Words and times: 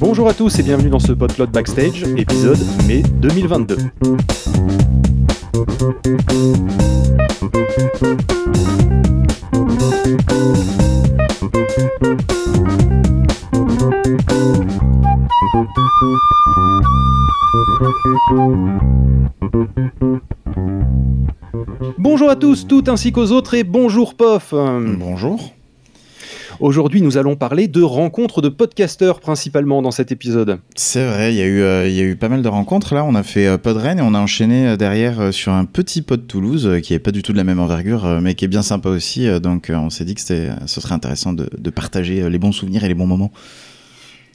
Bonjour 0.00 0.28
à 0.28 0.34
tous 0.34 0.58
et 0.58 0.62
bienvenue 0.62 0.90
dans 0.90 0.98
ce 0.98 1.12
Potlot 1.12 1.46
Backstage, 1.48 2.04
épisode 2.16 2.58
mai 2.86 3.02
2022. 3.02 3.76
Bonjour 21.98 22.30
à 22.30 22.36
tous, 22.36 22.68
toutes 22.68 22.88
ainsi 22.88 23.10
qu'aux 23.10 23.32
autres 23.32 23.54
et 23.54 23.64
bonjour 23.64 24.14
Pof. 24.14 24.54
Bonjour. 24.54 25.52
Aujourd'hui, 26.60 27.02
nous 27.02 27.16
allons 27.16 27.34
parler 27.36 27.68
de 27.68 27.82
rencontres 27.82 28.42
de 28.42 28.48
podcasteurs 28.48 29.20
principalement 29.20 29.80
dans 29.82 29.90
cet 29.90 30.12
épisode. 30.12 30.58
C'est 30.76 31.04
vrai, 31.04 31.32
il 31.32 31.36
y, 31.36 31.42
a 31.42 31.46
eu, 31.46 31.62
euh, 31.62 31.88
il 31.88 31.94
y 31.94 32.00
a 32.00 32.04
eu 32.04 32.16
pas 32.16 32.28
mal 32.28 32.42
de 32.42 32.48
rencontres 32.48 32.94
là. 32.94 33.04
On 33.04 33.14
a 33.14 33.22
fait 33.22 33.46
euh, 33.46 33.58
Podren 33.58 33.98
et 33.98 34.02
on 34.02 34.14
a 34.14 34.18
enchaîné 34.20 34.68
euh, 34.68 34.76
derrière 34.76 35.20
euh, 35.20 35.32
sur 35.32 35.52
un 35.52 35.64
petit 35.64 36.02
pod 36.02 36.26
Toulouse 36.26 36.80
qui 36.82 36.94
est 36.94 36.98
pas 36.98 37.12
du 37.12 37.22
tout 37.22 37.32
de 37.32 37.36
la 37.36 37.44
même 37.44 37.60
envergure, 37.60 38.20
mais 38.20 38.34
qui 38.34 38.44
est 38.44 38.48
bien 38.48 38.62
sympa 38.62 38.88
aussi. 38.88 39.28
donc 39.40 39.70
on 39.72 39.90
s'est 39.90 40.04
dit 40.04 40.14
que 40.14 40.20
ce 40.20 40.80
serait 40.80 40.94
intéressant 40.94 41.32
de, 41.32 41.48
de 41.56 41.70
partager 41.70 42.28
les 42.28 42.38
bons 42.38 42.52
souvenirs 42.52 42.84
et 42.84 42.88
les 42.88 42.94
bons 42.94 43.06
moments. 43.06 43.32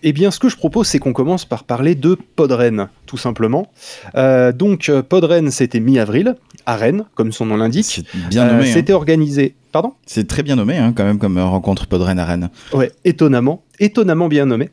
Eh 0.06 0.12
bien, 0.12 0.32
ce 0.32 0.40
que 0.40 0.50
je 0.50 0.58
propose, 0.58 0.88
c'est 0.88 1.00
qu'on 1.00 1.14
commence 1.14 1.46
par 1.46 1.64
parler 1.64 1.96
de 1.96 2.18
Podren, 2.36 2.90
tout 3.06 3.18
simplement. 3.18 3.72
Euh, 4.16 4.52
donc, 4.52 4.90
euh, 4.90 5.02
Podren, 5.02 5.50
c'était 5.50 5.80
mi-avril, 5.80 6.36
à 6.66 6.76
Rennes, 6.76 7.06
comme 7.16 7.32
son 7.32 7.46
nom 7.46 7.56
l'indique. 7.56 8.06
Bien 8.30 8.46
Euh, 8.46 8.52
nommé. 8.52 8.70
hein. 8.70 8.74
C'était 8.74 8.92
organisé. 8.94 9.56
Pardon? 9.72 9.94
C'est 10.06 10.28
très 10.28 10.44
bien 10.44 10.56
nommé 10.58 10.78
hein, 10.78 10.94
quand 10.96 11.04
même 11.06 11.18
comme 11.18 11.40
rencontre 11.40 11.88
Podren 11.88 12.20
à 12.20 12.26
Rennes. 12.26 12.50
Ouais, 12.74 12.92
étonnamment, 13.06 13.64
étonnamment 13.80 14.28
bien 14.28 14.46
nommé. 14.46 14.70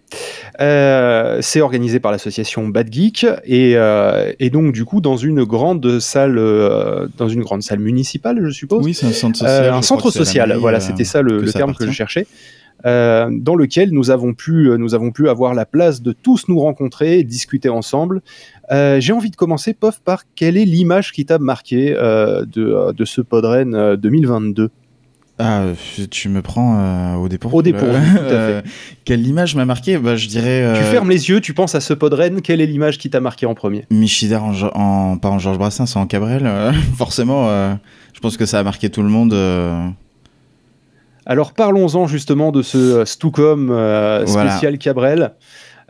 Euh, 0.61 1.39
c'est 1.41 1.61
organisé 1.63 2.01
par 2.01 2.13
l'association 2.13 2.69
Bad 2.69 2.93
Geek 2.93 3.25
et, 3.47 3.77
et 4.41 4.51
donc 4.51 4.73
du 4.73 4.85
coup 4.85 5.01
dans 5.01 5.17
une 5.17 5.45
grande 5.45 6.01
salle, 6.01 6.35
dans 7.17 7.29
une 7.31 7.41
grande 7.41 7.63
salle 7.63 7.79
municipale, 7.79 8.41
je 8.45 8.51
suppose. 8.51 8.85
Oui, 8.85 8.93
c'est 8.93 9.07
un 9.07 9.13
centre 9.13 9.39
social. 9.39 9.73
un 9.73 9.81
centre 9.83 10.11
social, 10.11 10.55
voilà, 10.61 10.81
c'était 10.81 11.05
ça 11.05 11.23
le, 11.23 11.51
terme 11.51 11.75
que 11.75 11.87
je 11.87 11.93
cherchais. 11.93 12.27
Euh, 12.87 13.29
dans 13.31 13.55
lequel 13.57 13.91
nous 13.93 14.11
avons 14.11 14.35
pu, 14.35 14.71
nous 14.79 14.95
avons 14.95 15.11
pu 15.11 15.29
avoir 15.29 15.55
la 15.55 15.67
place 15.67 16.03
de 16.03 16.13
tous 16.13 16.49
nous 16.49 16.59
rencontrer, 16.61 17.23
discuter 17.25 17.69
ensemble. 17.69 18.23
Euh, 18.73 19.01
J'ai 19.01 19.13
envie 19.13 19.31
de 19.31 19.37
commencer, 19.37 19.75
Pof, 19.75 20.01
par 20.05 20.23
quelle 20.35 20.57
est 20.57 20.65
l'image 20.65 21.13
qui 21.13 21.25
t'a 21.27 21.39
marqué 21.39 21.95
euh, 21.97 22.45
de, 22.45 22.93
de 22.93 23.05
ce 23.05 23.21
Podren 23.21 23.75
euh, 23.75 23.97
2022 23.97 24.71
Ah, 25.39 25.63
euh, 25.63 25.75
tu 26.11 26.29
me 26.29 26.41
prends 26.43 26.79
euh, 26.79 27.15
au 27.17 27.29
dépourvu. 27.29 27.57
Au 27.57 27.63
dépourvu, 27.63 27.93
tout 28.15 28.19
à 28.19 28.29
fait. 28.29 28.35
Euh, 28.35 28.63
quelle 29.05 29.27
image 29.27 29.55
m'a 29.57 29.65
marqué? 29.65 29.99
Bah, 29.99 30.17
Je 30.17 30.29
dirais. 30.29 30.73
Tu 30.77 30.83
euh, 30.83 30.91
fermes 30.91 31.11
les 31.11 31.29
yeux, 31.29 31.41
tu 31.41 31.53
penses 31.55 31.75
à 31.75 31.81
ce 31.81 31.93
Podren, 31.95 32.41
quelle 32.43 32.61
est 32.61 32.67
l'image 32.67 32.99
qui 32.99 33.11
t'a 33.11 33.21
marqué 33.21 33.47
en 33.47 33.55
premier? 33.55 33.85
Michidar 33.91 34.45
en, 34.45 34.53
en- 34.75 35.19
pas 35.19 35.29
en 35.31 35.39
Georges 35.39 35.59
Brassens, 35.59 35.97
en 35.97 36.07
Cabrel, 36.07 36.43
euh, 36.47 36.73
forcément, 36.97 37.49
euh, 37.49 37.75
je 38.15 38.21
pense 38.21 38.37
que 38.37 38.47
ça 38.47 38.59
a 38.61 38.63
marqué 38.63 38.89
tout 38.91 39.03
le 39.03 39.09
monde. 39.09 39.33
Alors 41.31 41.53
parlons-en 41.53 42.09
justement 42.09 42.51
de 42.51 42.61
ce 42.61 42.77
euh, 42.77 43.05
Stucom 43.05 43.71
euh, 43.71 44.25
Voilà. 44.27 44.51
spécial 44.51 44.79
Cabrel, 44.79 45.31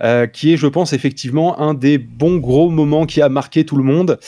euh, 0.03 0.27
qui 0.27 0.53
est, 0.53 0.59
je 0.59 0.67
pense, 0.67 0.93
effectivement 0.93 1.59
un 1.59 1.73
des 1.73 1.97
bons 1.97 2.37
gros 2.37 2.69
moments 2.69 3.07
qui 3.07 3.23
a 3.23 3.31
marqué 3.31 3.65
tout 3.65 3.77
le 3.77 3.83
monde 3.83 4.19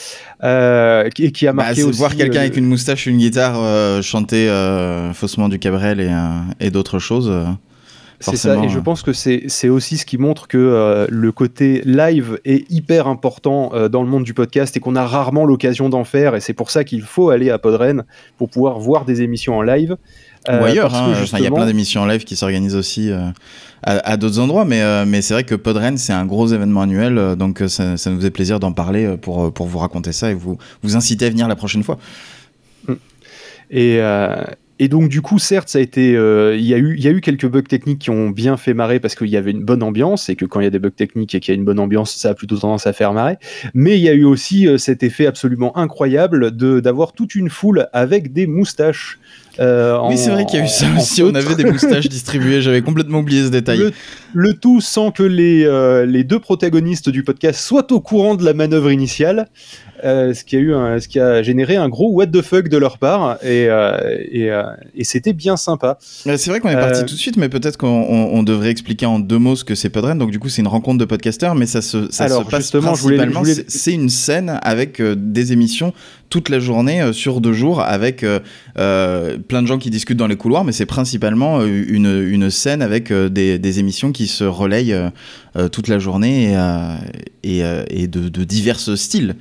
euh, 0.43 1.07
et 1.19 1.31
qui 1.31 1.47
a 1.47 1.53
bah, 1.53 1.65
marqué 1.65 1.83
aussi. 1.83 1.99
voir 1.99 2.15
quelqu'un 2.15 2.39
avec 2.39 2.57
une 2.57 2.65
moustache 2.65 3.05
une 3.05 3.19
guitare 3.19 3.57
euh, 3.61 4.01
chanter 4.01 4.49
faussement 5.13 5.49
du 5.49 5.59
Cabrel 5.59 5.99
et, 5.99 6.09
et 6.59 6.71
d'autres 6.71 6.97
choses. 6.97 7.31
C'est 8.31 8.37
ça, 8.37 8.63
et 8.63 8.69
je 8.69 8.79
pense 8.79 9.01
que 9.01 9.11
c'est 9.13 9.69
aussi 9.69 9.97
ce 9.97 10.05
qui 10.05 10.17
montre 10.17 10.47
que 10.47 10.57
euh, 10.57 11.07
le 11.09 11.31
côté 11.31 11.81
live 11.85 12.39
est 12.45 12.69
hyper 12.71 13.07
important 13.07 13.71
euh, 13.73 13.89
dans 13.89 14.01
le 14.01 14.09
monde 14.09 14.23
du 14.23 14.33
podcast 14.33 14.75
et 14.77 14.79
qu'on 14.79 14.95
a 14.95 15.05
rarement 15.05 15.45
l'occasion 15.45 15.89
d'en 15.89 16.03
faire. 16.03 16.35
Et 16.35 16.39
c'est 16.39 16.53
pour 16.53 16.71
ça 16.71 16.83
qu'il 16.83 17.01
faut 17.01 17.29
aller 17.29 17.49
à 17.49 17.59
Podren 17.59 18.03
pour 18.37 18.49
pouvoir 18.49 18.79
voir 18.79 19.05
des 19.05 19.21
émissions 19.21 19.57
en 19.57 19.61
live. 19.61 19.97
Euh, 20.49 20.61
Ou 20.61 20.65
ailleurs, 20.65 20.93
hein, 20.95 21.13
il 21.33 21.43
y 21.43 21.47
a 21.47 21.51
plein 21.51 21.65
d'émissions 21.65 22.01
en 22.01 22.05
live 22.05 22.23
qui 22.23 22.35
s'organisent 22.35 22.75
aussi 22.75 23.11
à, 23.11 23.33
à 23.83 24.17
d'autres 24.17 24.39
endroits, 24.39 24.65
mais, 24.65 25.05
mais 25.05 25.21
c'est 25.21 25.33
vrai 25.33 25.43
que 25.43 25.55
Podren, 25.55 25.97
c'est 25.97 26.13
un 26.13 26.25
gros 26.25 26.47
événement 26.47 26.81
annuel, 26.81 27.35
donc 27.37 27.63
ça, 27.67 27.95
ça 27.97 28.09
nous 28.09 28.17
faisait 28.17 28.31
plaisir 28.31 28.59
d'en 28.59 28.73
parler 28.73 29.15
pour, 29.17 29.53
pour 29.53 29.67
vous 29.67 29.79
raconter 29.79 30.11
ça 30.11 30.31
et 30.31 30.33
vous, 30.33 30.57
vous 30.81 30.95
inciter 30.97 31.25
à 31.25 31.29
venir 31.29 31.47
la 31.47 31.55
prochaine 31.55 31.83
fois. 31.83 31.97
Et, 33.73 33.97
euh, 33.99 34.43
et 34.79 34.87
donc, 34.87 35.07
du 35.09 35.21
coup, 35.21 35.39
certes, 35.39 35.69
ça 35.69 35.77
a 35.77 35.81
été. 35.81 36.15
euh, 36.15 36.55
Il 36.57 36.65
y, 36.65 36.73
a 36.73 36.77
eu- 36.77 36.95
il 36.97 37.03
y 37.03 37.07
a 37.07 37.11
eu 37.11 37.21
quelques 37.21 37.47
bugs 37.47 37.61
techniques 37.61 37.99
qui 37.99 38.09
ont 38.09 38.29
bien 38.29 38.57
fait 38.57 38.73
marrer 38.73 38.99
parce 38.99 39.15
qu'il 39.15 39.27
y 39.29 39.37
avait 39.37 39.51
une 39.51 39.63
bonne 39.63 39.83
ambiance 39.83 40.29
et 40.29 40.35
que 40.35 40.45
quand 40.45 40.59
il 40.59 40.63
y 40.63 40.67
a 40.67 40.71
des 40.71 40.79
bugs 40.79 40.89
techniques 40.89 41.35
et 41.35 41.39
qu'il 41.39 41.53
y 41.53 41.55
a 41.55 41.59
une 41.59 41.65
bonne 41.65 41.79
ambiance, 41.79 42.15
ça 42.15 42.29
a 42.29 42.33
plutôt 42.33 42.57
tendance 42.57 42.87
à 42.87 42.93
faire 42.93 43.13
marrer. 43.13 43.37
Mais 43.73 43.97
il 43.97 44.01
y 44.03 44.09
a 44.09 44.13
eu 44.13 44.23
aussi 44.25 44.67
euh, 44.67 44.77
cet 44.77 45.03
effet 45.03 45.25
absolument 45.27 45.77
incroyable 45.77 46.55
de 46.55 46.79
d'avoir 46.79 47.13
toute 47.13 47.35
une 47.35 47.49
foule 47.49 47.87
avec 47.93 48.33
des 48.33 48.47
moustaches. 48.47 49.19
euh, 49.59 49.97
oui, 50.09 50.17
c'est 50.17 50.31
vrai 50.31 50.45
qu'il 50.45 50.59
y 50.59 50.61
a 50.61 50.65
eu 50.65 50.67
ça 50.69 50.87
aussi, 50.97 51.21
on 51.21 51.35
avait 51.35 51.55
des 51.55 51.65
moustaches 51.65 52.09
distribuées, 52.09 52.61
j'avais 52.61 52.81
complètement 52.81 53.19
oublié 53.19 53.43
ce 53.43 53.49
détail. 53.49 53.77
Le, 53.77 53.91
le 54.33 54.53
tout 54.55 54.81
sans 54.81 55.11
que 55.11 55.21
les, 55.23 55.69
les 56.07 56.23
deux 56.23 56.39
protagonistes 56.39 57.09
du 57.09 57.23
podcast 57.23 57.59
soient 57.59 57.91
au 57.91 57.99
courant 58.01 58.33
de 58.35 58.43
la 58.43 58.53
manœuvre 58.55 58.91
initiale, 58.91 59.47
euh, 60.03 60.33
ce, 60.33 60.43
qui 60.43 60.55
a 60.55 60.59
eu 60.59 60.73
un- 60.73 60.99
ce 60.99 61.07
qui 61.07 61.19
a 61.19 61.41
généré 61.43 61.75
un 61.75 61.89
gros 61.89 62.11
what 62.11 62.27
the 62.27 62.41
fuck 62.41 62.67
de 62.67 62.77
leur 62.77 62.97
part, 62.97 63.37
et, 63.43 63.67
euh, 63.69 63.97
et, 64.31 64.51
euh, 64.51 64.63
et 64.95 65.03
c'était 65.03 65.33
bien 65.33 65.57
sympa. 65.57 65.97
C'est 66.01 66.47
vrai 66.47 66.59
qu'on 66.59 66.69
est 66.69 66.75
parti 66.75 67.01
tout 67.05 67.13
de 67.15 67.19
suite, 67.19 67.37
mais 67.37 67.49
peut-être 67.49 67.77
qu'on 67.77 67.87
on- 67.87 68.29
on 68.33 68.43
devrait 68.43 68.69
expliquer 68.69 69.05
en 69.05 69.19
deux 69.19 69.37
mots 69.39 69.55
ce 69.55 69.63
que 69.63 69.75
c'est 69.75 69.89
Podren. 69.89 70.17
Donc 70.17 70.31
du 70.31 70.39
coup, 70.39 70.49
c'est 70.49 70.61
une 70.61 70.67
rencontre 70.67 70.97
de 70.99 71.05
podcasteurs, 71.05 71.55
mais 71.55 71.65
ça 71.65 71.81
se, 71.81 72.11
ça 72.11 72.25
Alors, 72.25 72.43
se 72.45 72.49
passe 72.49 72.61
justement, 72.63 72.91
principalement. 72.93 73.39
voulais- 73.41 73.65
c'est- 73.67 73.93
une 73.93 74.09
scène 74.09 74.59
avec 74.63 75.01
des 75.01 75.53
émissions 75.53 75.93
toute 76.29 76.49
la 76.49 76.59
journée 76.59 77.13
sur 77.13 77.41
deux 77.41 77.53
jours, 77.53 77.81
avec 77.81 78.25
plein 78.75 79.61
de 79.61 79.67
gens 79.67 79.77
qui 79.77 79.89
discutent 79.89 80.17
dans 80.17 80.27
les 80.27 80.35
couloirs, 80.35 80.63
mais 80.63 80.71
c'est 80.71 80.85
principalement 80.87 81.63
une, 81.63 82.07
une 82.27 82.49
scène 82.49 82.81
avec 82.81 83.11
des, 83.13 83.59
des 83.59 83.79
émissions 83.79 84.11
qui 84.11 84.27
se 84.27 84.43
relayent 84.43 84.95
toute 85.71 85.87
la 85.87 85.99
journée 85.99 86.53
et, 87.43 87.59
et, 87.59 87.61
et 87.89 88.07
de, 88.07 88.29
de 88.29 88.43
divers 88.43 88.79
styles. 88.79 89.35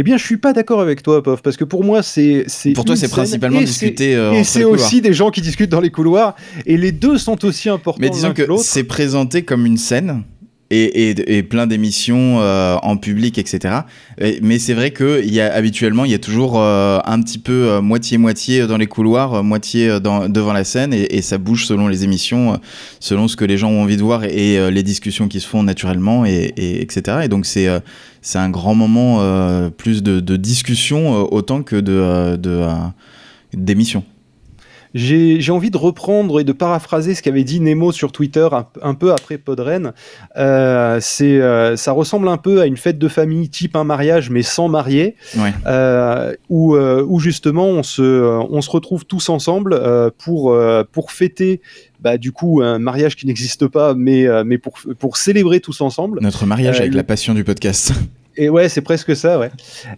Eh 0.00 0.04
bien, 0.04 0.16
je 0.16 0.24
suis 0.24 0.36
pas 0.36 0.52
d'accord 0.52 0.80
avec 0.80 1.02
toi, 1.02 1.24
Pof, 1.24 1.42
parce 1.42 1.56
que 1.56 1.64
pour 1.64 1.82
moi, 1.82 2.04
c'est. 2.04 2.44
c'est 2.46 2.70
Pour 2.70 2.84
toi, 2.84 2.94
c'est 2.94 3.08
principalement 3.08 3.58
euh, 3.58 3.66
c'est- 3.66 3.88
Et 3.96 4.44
c'est 4.44 4.60
couloirs. 4.62 4.74
aussi 4.78 5.00
des 5.00 5.12
gens 5.12 5.30
qui 5.32 5.40
discutent 5.40 5.70
dans 5.70 5.80
les 5.80 5.90
couloirs, 5.90 6.36
et 6.66 6.76
les 6.76 6.92
deux 6.92 7.18
sont 7.18 7.44
aussi 7.44 7.68
importants. 7.68 8.00
Mais 8.00 8.08
disons 8.08 8.32
que 8.32 8.42
l'autre. 8.42 8.62
c'est 8.62 8.84
présenté 8.84 9.42
comme 9.42 9.66
une 9.66 9.76
scène. 9.76 10.22
Et, 10.70 11.42
plein 11.48 11.66
d'émissions 11.66 12.40
euh, 12.40 12.76
en 12.82 12.96
public, 12.96 13.38
etc. 13.38 13.74
Et- 14.20 14.38
mais 14.42 14.58
c'est 14.58 14.74
vrai 14.74 14.90
que 14.90 15.22
il 15.24 15.32
y 15.32 15.40
a, 15.40 15.52
habituellement, 15.52 16.04
il 16.04 16.10
y 16.10 16.14
a 16.14 16.18
toujours 16.18 16.60
euh, 16.60 16.98
un 17.04 17.22
petit 17.22 17.38
peu 17.38 17.68
euh, 17.68 17.80
moitié-moitié 17.80 18.66
dans 18.66 18.76
les 18.76 18.86
couloirs, 18.86 19.42
moitié 19.42 19.98
devant 20.00 20.52
la 20.52 20.64
scène, 20.64 20.92
et, 20.92 21.22
ça 21.22 21.38
bouge 21.38 21.66
selon 21.66 21.88
les 21.88 22.04
émissions, 22.04 22.60
selon 23.00 23.28
ce 23.28 23.36
que 23.36 23.44
les 23.44 23.56
gens 23.56 23.70
ont 23.70 23.82
envie 23.82 23.96
de 23.96 24.02
voir, 24.02 24.24
et, 24.24 24.70
les 24.70 24.82
discussions 24.82 25.28
qui 25.28 25.40
se 25.40 25.46
font 25.46 25.62
naturellement, 25.62 26.26
et, 26.26 26.52
et 26.56 26.82
etc. 26.82 27.20
Et 27.24 27.28
donc 27.28 27.46
c'est 27.46 27.68
un 28.34 28.50
grand 28.50 28.74
moment 28.74 29.70
plus 29.70 30.02
de, 30.02 30.20
de 30.20 30.36
discussion 30.36 31.32
autant 31.32 31.62
que 31.62 31.76
de 31.76 31.98
euh, 31.98 32.36
de, 32.36 32.62
d'émission. 33.54 34.04
J'ai 34.94 35.50
envie 35.50 35.70
de 35.70 35.76
reprendre 35.76 36.40
et 36.40 36.44
de 36.44 36.52
paraphraser 36.52 37.14
ce 37.14 37.22
qu'avait 37.22 37.44
dit 37.44 37.60
Nemo 37.60 37.92
sur 37.92 38.10
Twitter 38.12 38.48
un, 38.52 38.66
un 38.82 38.94
peu 38.94 39.12
après 39.12 39.38
Podren. 39.38 39.92
Euh, 40.36 40.98
c'est, 41.00 41.40
euh, 41.40 41.76
ça 41.76 41.92
ressemble 41.92 42.28
un 42.28 42.36
peu 42.38 42.60
à 42.60 42.66
une 42.66 42.76
fête 42.76 42.98
de 42.98 43.08
famille 43.08 43.48
type 43.50 43.76
un 43.76 43.84
mariage 43.84 44.30
mais 44.30 44.42
sans 44.42 44.68
Ouais. 45.38 45.52
euh, 45.66 46.34
où, 46.48 46.76
où 46.76 47.20
justement 47.20 47.66
on 47.66 47.82
se, 47.82 48.02
on 48.50 48.60
se 48.60 48.70
retrouve 48.70 49.04
tous 49.04 49.28
ensemble 49.28 49.80
pour, 50.18 50.56
pour 50.92 51.12
fêter 51.12 51.60
bah, 52.00 52.16
du 52.18 52.32
coup 52.32 52.60
un 52.62 52.78
mariage 52.78 53.16
qui 53.16 53.26
n'existe 53.26 53.66
pas 53.66 53.94
mais, 53.94 54.26
mais 54.44 54.58
pour, 54.58 54.78
pour 54.98 55.16
célébrer 55.16 55.60
tous 55.60 55.80
ensemble. 55.80 56.18
Notre 56.22 56.46
mariage 56.46 56.80
avec 56.80 56.94
la 56.94 57.04
passion 57.04 57.34
du 57.34 57.44
podcast. 57.44 57.92
Et 58.40 58.48
ouais, 58.48 58.68
c'est 58.68 58.82
presque 58.82 59.16
ça, 59.16 59.36
ouais. 59.36 59.50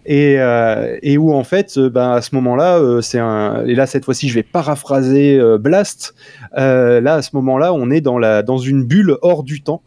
Et, 0.03 0.39
euh, 0.39 0.97
et 1.03 1.19
où 1.19 1.31
en 1.31 1.43
fait, 1.43 1.75
euh, 1.77 1.91
ben, 1.91 2.11
à 2.13 2.21
ce 2.21 2.33
moment-là, 2.33 2.79
euh, 2.79 2.99
c'est 2.99 3.19
un. 3.19 3.63
Et 3.67 3.75
là, 3.75 3.85
cette 3.85 4.03
fois-ci, 4.03 4.29
je 4.29 4.33
vais 4.33 4.41
paraphraser 4.43 5.37
euh, 5.37 5.59
Blast. 5.59 6.15
Euh, 6.57 7.01
là, 7.01 7.15
à 7.15 7.21
ce 7.21 7.29
moment-là, 7.35 7.71
on 7.71 7.91
est 7.91 8.01
dans, 8.01 8.17
la, 8.17 8.41
dans 8.41 8.57
une 8.57 8.83
bulle 8.83 9.15
hors 9.21 9.43
du 9.43 9.61
temps. 9.61 9.83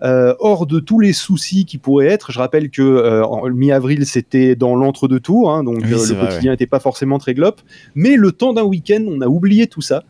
hors 0.00 0.66
de 0.66 0.80
tous 0.80 0.98
les 0.98 1.12
soucis 1.12 1.64
qui 1.64 1.78
pourraient 1.78 2.08
être. 2.08 2.32
Je 2.32 2.40
rappelle 2.40 2.70
que 2.70 3.22
mi-avril, 3.50 4.04
c'était 4.04 4.56
dans 4.56 4.74
l'entre-deux 4.74 5.20
tours, 5.20 5.52
hein, 5.52 5.62
donc 5.62 5.80
le 5.88 6.20
quotidien 6.20 6.50
n'était 6.50 6.66
pas 6.66 6.80
forcément 6.80 7.18
très 7.18 7.34
glop. 7.34 7.60
Mais 7.94 8.16
le 8.16 8.32
temps 8.32 8.52
d'un 8.52 8.64
week-end, 8.64 9.04
on 9.06 9.20
a 9.20 9.28
oublié 9.28 9.68
tout 9.68 9.80
ça. 9.80 10.02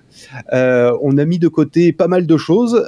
on 0.50 1.19
a 1.19 1.25
mis 1.27 1.38
de 1.38 1.49
côté 1.49 1.93
pas 1.93 2.09
mal 2.09 2.27
de 2.27 2.37
choses, 2.38 2.83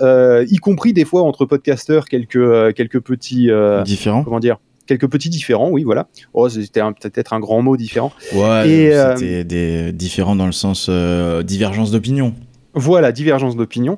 y 0.48 0.56
compris 0.56 0.94
des 0.94 1.04
fois 1.04 1.24
entre 1.24 1.44
podcasteurs 1.44 2.06
quelques, 2.06 2.72
quelques 2.74 3.00
petits... 3.00 3.50
Différents 3.84 4.24
Comment 4.24 4.40
dire 4.40 4.56
quelques 4.86 5.08
petits 5.08 5.30
différents, 5.30 5.70
oui, 5.70 5.84
voilà. 5.84 6.08
Oh, 6.32 6.48
c'était 6.48 6.80
peut-être 7.00 7.32
un 7.32 7.40
grand 7.40 7.62
mot 7.62 7.76
différent. 7.76 8.12
Ouais, 8.32 8.92
euh, 8.92 9.16
c'était 9.16 9.44
des 9.44 9.92
différents 9.92 10.36
dans 10.36 10.46
le 10.46 10.52
sens 10.52 10.86
euh, 10.88 11.42
divergence 11.42 11.90
d'opinion. 11.90 12.34
Voilà, 12.76 13.12
divergence 13.12 13.54
d'opinion. 13.54 13.96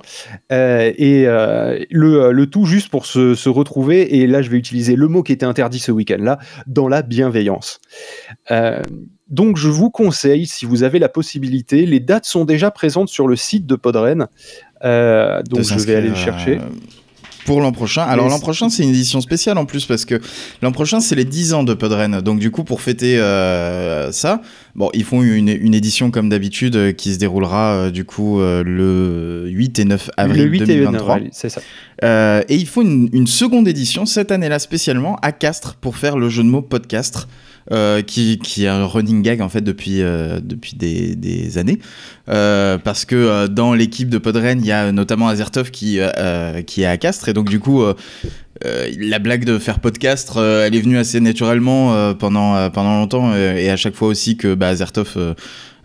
Euh, 0.52 0.92
et 0.98 1.24
le, 1.24 2.30
le, 2.30 2.46
tout 2.46 2.66
juste 2.66 2.90
pour 2.90 3.06
se, 3.06 3.34
se, 3.34 3.48
retrouver, 3.48 4.16
et 4.16 4.26
là 4.26 4.42
je 4.42 4.50
vais 4.50 4.58
utiliser 4.58 4.96
le 4.96 5.08
mot 5.08 5.22
qui 5.22 5.32
était 5.32 5.46
interdit 5.46 5.78
ce 5.78 5.92
week-end-là, 5.92 6.38
dans 6.66 6.86
la 6.86 7.00
bienveillance. 7.00 7.80
donc 9.28 9.56
je 9.56 9.68
vous 9.68 9.90
conseille, 9.90 10.46
si 10.46 10.66
vous 10.66 10.82
avez 10.82 10.98
la 10.98 11.08
possibilité, 11.08 11.86
les 11.86 12.00
dates 12.00 12.26
sont 12.26 12.44
déjà 12.44 12.70
présentes 12.70 13.08
sur 13.08 13.28
le 13.28 13.36
site 13.36 13.64
de 13.64 13.76
Podren. 13.76 14.26
donc 14.82 15.62
je 15.62 15.86
vais 15.86 15.94
aller 15.94 16.10
le 16.10 16.14
chercher 16.14 16.58
pour 17.46 17.60
l'an 17.60 17.72
prochain. 17.72 18.02
Alors 18.02 18.28
l'an 18.28 18.40
prochain, 18.40 18.68
c'est 18.68 18.82
une 18.82 18.90
édition 18.90 19.20
spéciale 19.22 19.56
en 19.56 19.64
plus 19.64 19.86
parce 19.86 20.04
que 20.04 20.20
l'an 20.60 20.72
prochain, 20.72 21.00
c'est 21.00 21.14
les 21.14 21.24
10 21.24 21.54
ans 21.54 21.62
de 21.62 21.72
Podren. 21.72 22.20
Donc 22.20 22.38
du 22.38 22.50
coup, 22.50 22.64
pour 22.64 22.82
fêter 22.82 23.18
euh, 23.18 24.12
ça, 24.12 24.42
bon, 24.74 24.90
ils 24.92 25.04
font 25.04 25.22
une, 25.22 25.48
édition 25.48 26.10
comme 26.10 26.28
d'habitude 26.28 26.76
euh, 26.76 26.92
qui 26.92 27.14
se 27.14 27.18
déroulera 27.18 27.74
euh, 27.74 27.90
du 27.90 28.04
coup 28.04 28.40
le 28.40 29.46
8 29.48 29.78
et 29.78 29.84
9 29.84 30.10
avril 30.16 30.42
le 30.42 30.50
8 30.50 30.58
2023. 30.60 31.18
c'est 31.32 31.48
ça. 31.48 31.60
et 32.48 32.54
ils 32.54 32.66
font 32.66 32.82
une, 32.82 33.08
une 33.12 33.26
seconde 33.26 33.68
édition 33.68 34.04
cette 34.04 34.32
année-là 34.32 34.58
spécialement 34.58 35.16
à 35.22 35.32
Castres 35.32 35.76
pour 35.76 35.96
faire 35.96 36.18
le 36.18 36.28
jeu 36.28 36.42
de 36.42 36.48
mots 36.48 36.62
Podcastre. 36.62 37.28
Euh, 37.72 38.00
qui, 38.00 38.38
qui 38.38 38.64
est 38.64 38.68
un 38.68 38.84
running 38.86 39.22
gag 39.22 39.40
en 39.40 39.48
fait 39.48 39.60
depuis, 39.60 40.00
euh, 40.00 40.38
depuis 40.40 40.76
des, 40.76 41.58
années. 41.58 41.80
Euh, 42.28 42.78
parce 42.78 43.04
que 43.04 43.48
dans 43.48 43.74
l'équipe 43.74 44.08
de 44.08 44.18
Podren, 44.18 44.60
il 44.60 44.66
y 44.66 44.72
a 44.72 44.92
notamment 44.92 45.28
Azertov 45.28 45.70
qui, 45.70 45.98
qui 46.66 46.82
est 46.82 46.86
à 46.86 46.96
Castres. 46.96 47.28
Et 47.28 47.32
donc, 47.32 47.48
du 47.48 47.58
coup, 47.58 47.82
la 48.64 49.18
blague 49.18 49.44
de 49.44 49.58
faire 49.58 49.80
podcast, 49.80 50.32
elle 50.36 50.74
est 50.74 50.80
venue 50.80 50.98
assez 50.98 51.20
naturellement 51.20 52.14
pendant, 52.14 52.70
pendant 52.70 52.98
longtemps. 52.98 53.34
et 53.34 53.70
à 53.70 53.76
chaque 53.76 53.94
fois 53.94 54.08
aussi 54.08 54.36
que 54.36 54.54
bah, 54.54 54.68
Azertov 54.68 55.16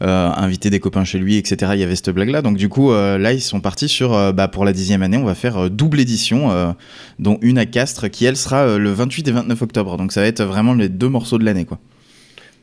inviter 0.07 0.69
des 0.69 0.79
copains 0.79 1.03
chez 1.03 1.19
lui, 1.19 1.37
etc. 1.37 1.71
Il 1.75 1.79
y 1.79 1.83
avait 1.83 1.95
cette 1.95 2.09
blague-là. 2.09 2.41
Donc 2.41 2.57
du 2.57 2.69
coup, 2.69 2.91
euh, 2.91 3.17
là, 3.17 3.33
ils 3.33 3.41
sont 3.41 3.59
partis 3.61 3.87
sur, 3.87 4.13
euh, 4.13 4.31
bah, 4.31 4.47
pour 4.47 4.65
la 4.65 4.73
dixième 4.73 5.03
année, 5.03 5.17
on 5.17 5.23
va 5.23 5.35
faire 5.35 5.69
double 5.69 5.99
édition, 5.99 6.75
dont 7.19 7.37
une 7.41 7.57
à 7.57 7.65
Castres, 7.65 8.09
qui 8.09 8.25
elle 8.25 8.37
sera 8.37 8.77
le 8.77 8.91
28 8.91 9.27
et 9.27 9.31
29 9.31 9.61
octobre. 9.61 9.97
Donc 9.97 10.11
ça 10.11 10.21
va 10.21 10.27
être 10.27 10.43
vraiment 10.43 10.73
les 10.73 10.89
deux 10.89 11.09
morceaux 11.09 11.37
de 11.37 11.45
l'année, 11.45 11.65
quoi. 11.65 11.79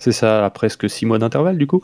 C'est 0.01 0.13
ça, 0.13 0.45
à 0.45 0.51
presque 0.51 0.89
six 0.89 1.07
mois 1.07 1.19
d'intervalle, 1.19 1.59
du 1.59 1.67
coup. 1.67 1.83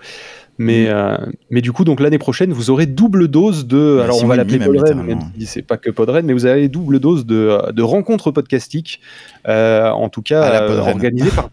Mais, 0.57 0.89
mm. 0.89 1.33
mais 1.51 1.61
du 1.61 1.73
coup, 1.73 1.85
donc 1.85 1.99
l'année 1.99 2.19
prochaine, 2.19 2.53
vous 2.53 2.71
aurez 2.71 2.87
double 2.87 3.27
dose 3.27 3.67
de. 3.67 4.01
alors, 4.03 4.23
on 4.23 4.27
va 4.27 4.37
l'appeler 4.37 4.61
Podren, 4.61 5.03
même 5.03 5.21
si 5.39 5.47
c'est 5.47 5.63
pas 5.63 5.77
que 5.77 5.91
Podren, 5.91 6.25
mais 6.25 6.33
vous 6.33 6.47
avez 6.47 6.69
double 6.69 7.01
dose 7.01 7.27
de, 7.27 7.73
de 7.73 7.83
rencontres 7.83 8.31
podcastiques, 8.31 9.01
en 9.47 10.09
tout 10.09 10.23
cas 10.23 10.69
organisées 10.69 11.31
par 11.31 11.51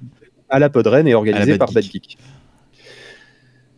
à 0.52 0.60
la 0.60 0.70
Podren 0.70 1.08
et 1.08 1.16
organisées 1.16 1.58
par 1.58 1.72
Bad 1.72 1.84
Geek. 1.84 2.18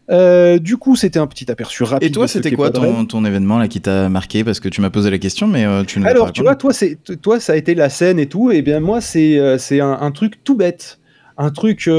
Euh, 0.09 0.59
du 0.59 0.77
coup, 0.77 0.95
c'était 0.95 1.19
un 1.19 1.27
petit 1.27 1.49
aperçu 1.49 1.83
rapide. 1.83 2.09
Et 2.09 2.11
toi, 2.11 2.27
c'était 2.27 2.51
quoi 2.51 2.71
ton, 2.71 3.05
ton, 3.05 3.23
événement 3.25 3.57
là 3.57 3.67
qui 3.67 3.81
t'a 3.81 4.09
marqué? 4.09 4.43
Parce 4.43 4.59
que 4.59 4.69
tu 4.69 4.81
m'as 4.81 4.89
posé 4.89 5.09
la 5.09 5.17
question, 5.17 5.47
mais 5.47 5.65
euh, 5.65 5.83
tu 5.83 5.99
ne 5.99 6.05
Alors, 6.05 6.31
tu 6.31 6.41
vois, 6.41 6.55
toi, 6.55 6.73
c'est 6.73 6.97
toi, 7.21 7.39
ça 7.39 7.53
a 7.53 7.55
été 7.55 7.73
la 7.75 7.89
scène 7.89 8.19
et 8.19 8.27
tout. 8.27 8.51
Et 8.51 8.61
bien 8.61 8.79
moi, 8.79 9.01
c'est 9.01 9.37
euh, 9.37 9.57
c'est 9.57 9.79
un, 9.79 10.11
truc 10.11 10.43
tout 10.43 10.55
bête, 10.55 10.99
un 11.37 11.51
truc 11.51 11.89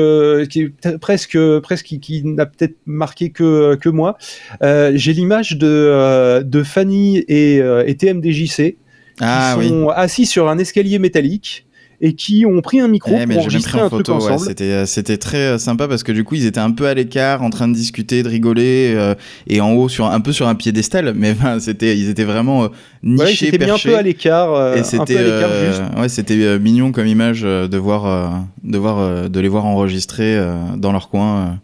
qui 0.50 0.60
est 0.60 0.98
presque 0.98 1.38
presque 1.60 1.86
qui, 1.86 2.22
n'a 2.24 2.46
peut-être 2.46 2.76
marqué 2.84 3.30
que 3.30 3.76
que 3.76 3.88
moi. 3.88 4.18
J'ai 4.60 5.12
l'image 5.12 5.56
de 5.56 6.42
de 6.42 6.62
Fanny 6.62 7.18
et, 7.18 7.56
et 7.56 7.94
TMDJC 7.94 8.76
ah, 9.20 9.56
qui 9.58 9.68
sont 9.68 9.88
assis 9.88 10.26
sur 10.26 10.48
un 10.48 10.58
escalier 10.58 10.98
métallique 10.98 11.66
et 12.04 12.12
qui 12.12 12.44
ont 12.44 12.60
pris 12.60 12.80
un 12.80 12.88
micro 12.88 13.16
pour 13.16 13.38
enregistrer 13.38 13.80
un 13.80 13.88
truc 13.88 14.10
ensemble. 14.10 14.38
c'était 14.38 14.64
euh, 14.64 14.84
c'était 14.84 15.16
très 15.16 15.38
euh, 15.38 15.58
sympa 15.58 15.88
parce 15.88 16.02
que 16.02 16.12
du 16.12 16.22
coup 16.22 16.34
ils 16.34 16.44
étaient 16.44 16.60
un 16.60 16.70
peu 16.70 16.86
à 16.86 16.92
l'écart, 16.92 17.42
en 17.42 17.48
train 17.48 17.66
de 17.66 17.72
discuter, 17.72 18.22
de 18.22 18.28
rigoler 18.28 18.92
euh, 18.94 19.14
et 19.46 19.62
en 19.62 19.72
haut 19.72 19.88
sur 19.88 20.04
un 20.04 20.20
peu 20.20 20.30
sur 20.30 20.46
un 20.46 20.54
piédestal, 20.54 21.14
mais 21.16 21.34
c'était 21.60 21.96
ils 21.96 22.10
étaient 22.10 22.24
vraiment 22.24 22.68
nichés, 23.02 23.50
ouais, 23.50 23.58
bien 23.58 23.74
un 23.74 23.78
peu 23.78 23.96
à 23.96 24.02
l'écart. 24.02 24.76
et 24.76 24.84
c'était 24.84 25.18
ouais 25.96 26.10
c'était 26.10 26.58
mignon 26.58 26.92
comme 26.92 27.06
image 27.06 27.40
de 27.40 27.76
voir 27.78 28.44
de 28.62 28.76
voir 28.76 29.30
de 29.30 29.40
les 29.40 29.48
voir 29.48 29.64
enregistrer 29.64 30.38
dans 30.76 30.92
leur 30.92 31.08
coin 31.08 31.58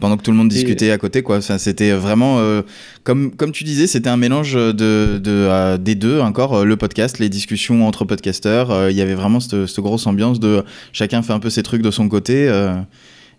pendant 0.00 0.16
que 0.16 0.22
tout 0.22 0.30
le 0.30 0.36
monde 0.36 0.48
discutait 0.48 0.90
à 0.90 0.98
côté 0.98 1.22
quoi 1.22 1.40
c'était 1.40 1.92
vraiment 1.92 2.38
euh, 2.38 2.62
comme 3.04 3.30
comme 3.36 3.52
tu 3.52 3.64
disais 3.64 3.86
c'était 3.86 4.08
un 4.08 4.16
mélange 4.16 4.54
de, 4.54 4.72
de 4.72 5.20
euh, 5.26 5.78
des 5.78 5.94
deux 5.94 6.20
encore 6.20 6.54
euh, 6.54 6.64
le 6.64 6.76
podcast 6.76 7.18
les 7.18 7.28
discussions 7.28 7.86
entre 7.86 8.04
podcasteurs 8.04 8.90
il 8.90 8.96
y 8.96 9.02
avait 9.02 9.14
vraiment 9.14 9.40
cette, 9.40 9.66
cette, 9.66 9.80
grosse 9.80 10.06
ambiance 10.06 10.40
de 10.40 10.64
chacun 10.92 11.22
fait 11.22 11.32
un 11.32 11.40
peu 11.40 11.50
ses 11.50 11.62
trucs 11.62 11.82
de 11.82 11.90
son 11.90 12.08
côté 12.08 12.50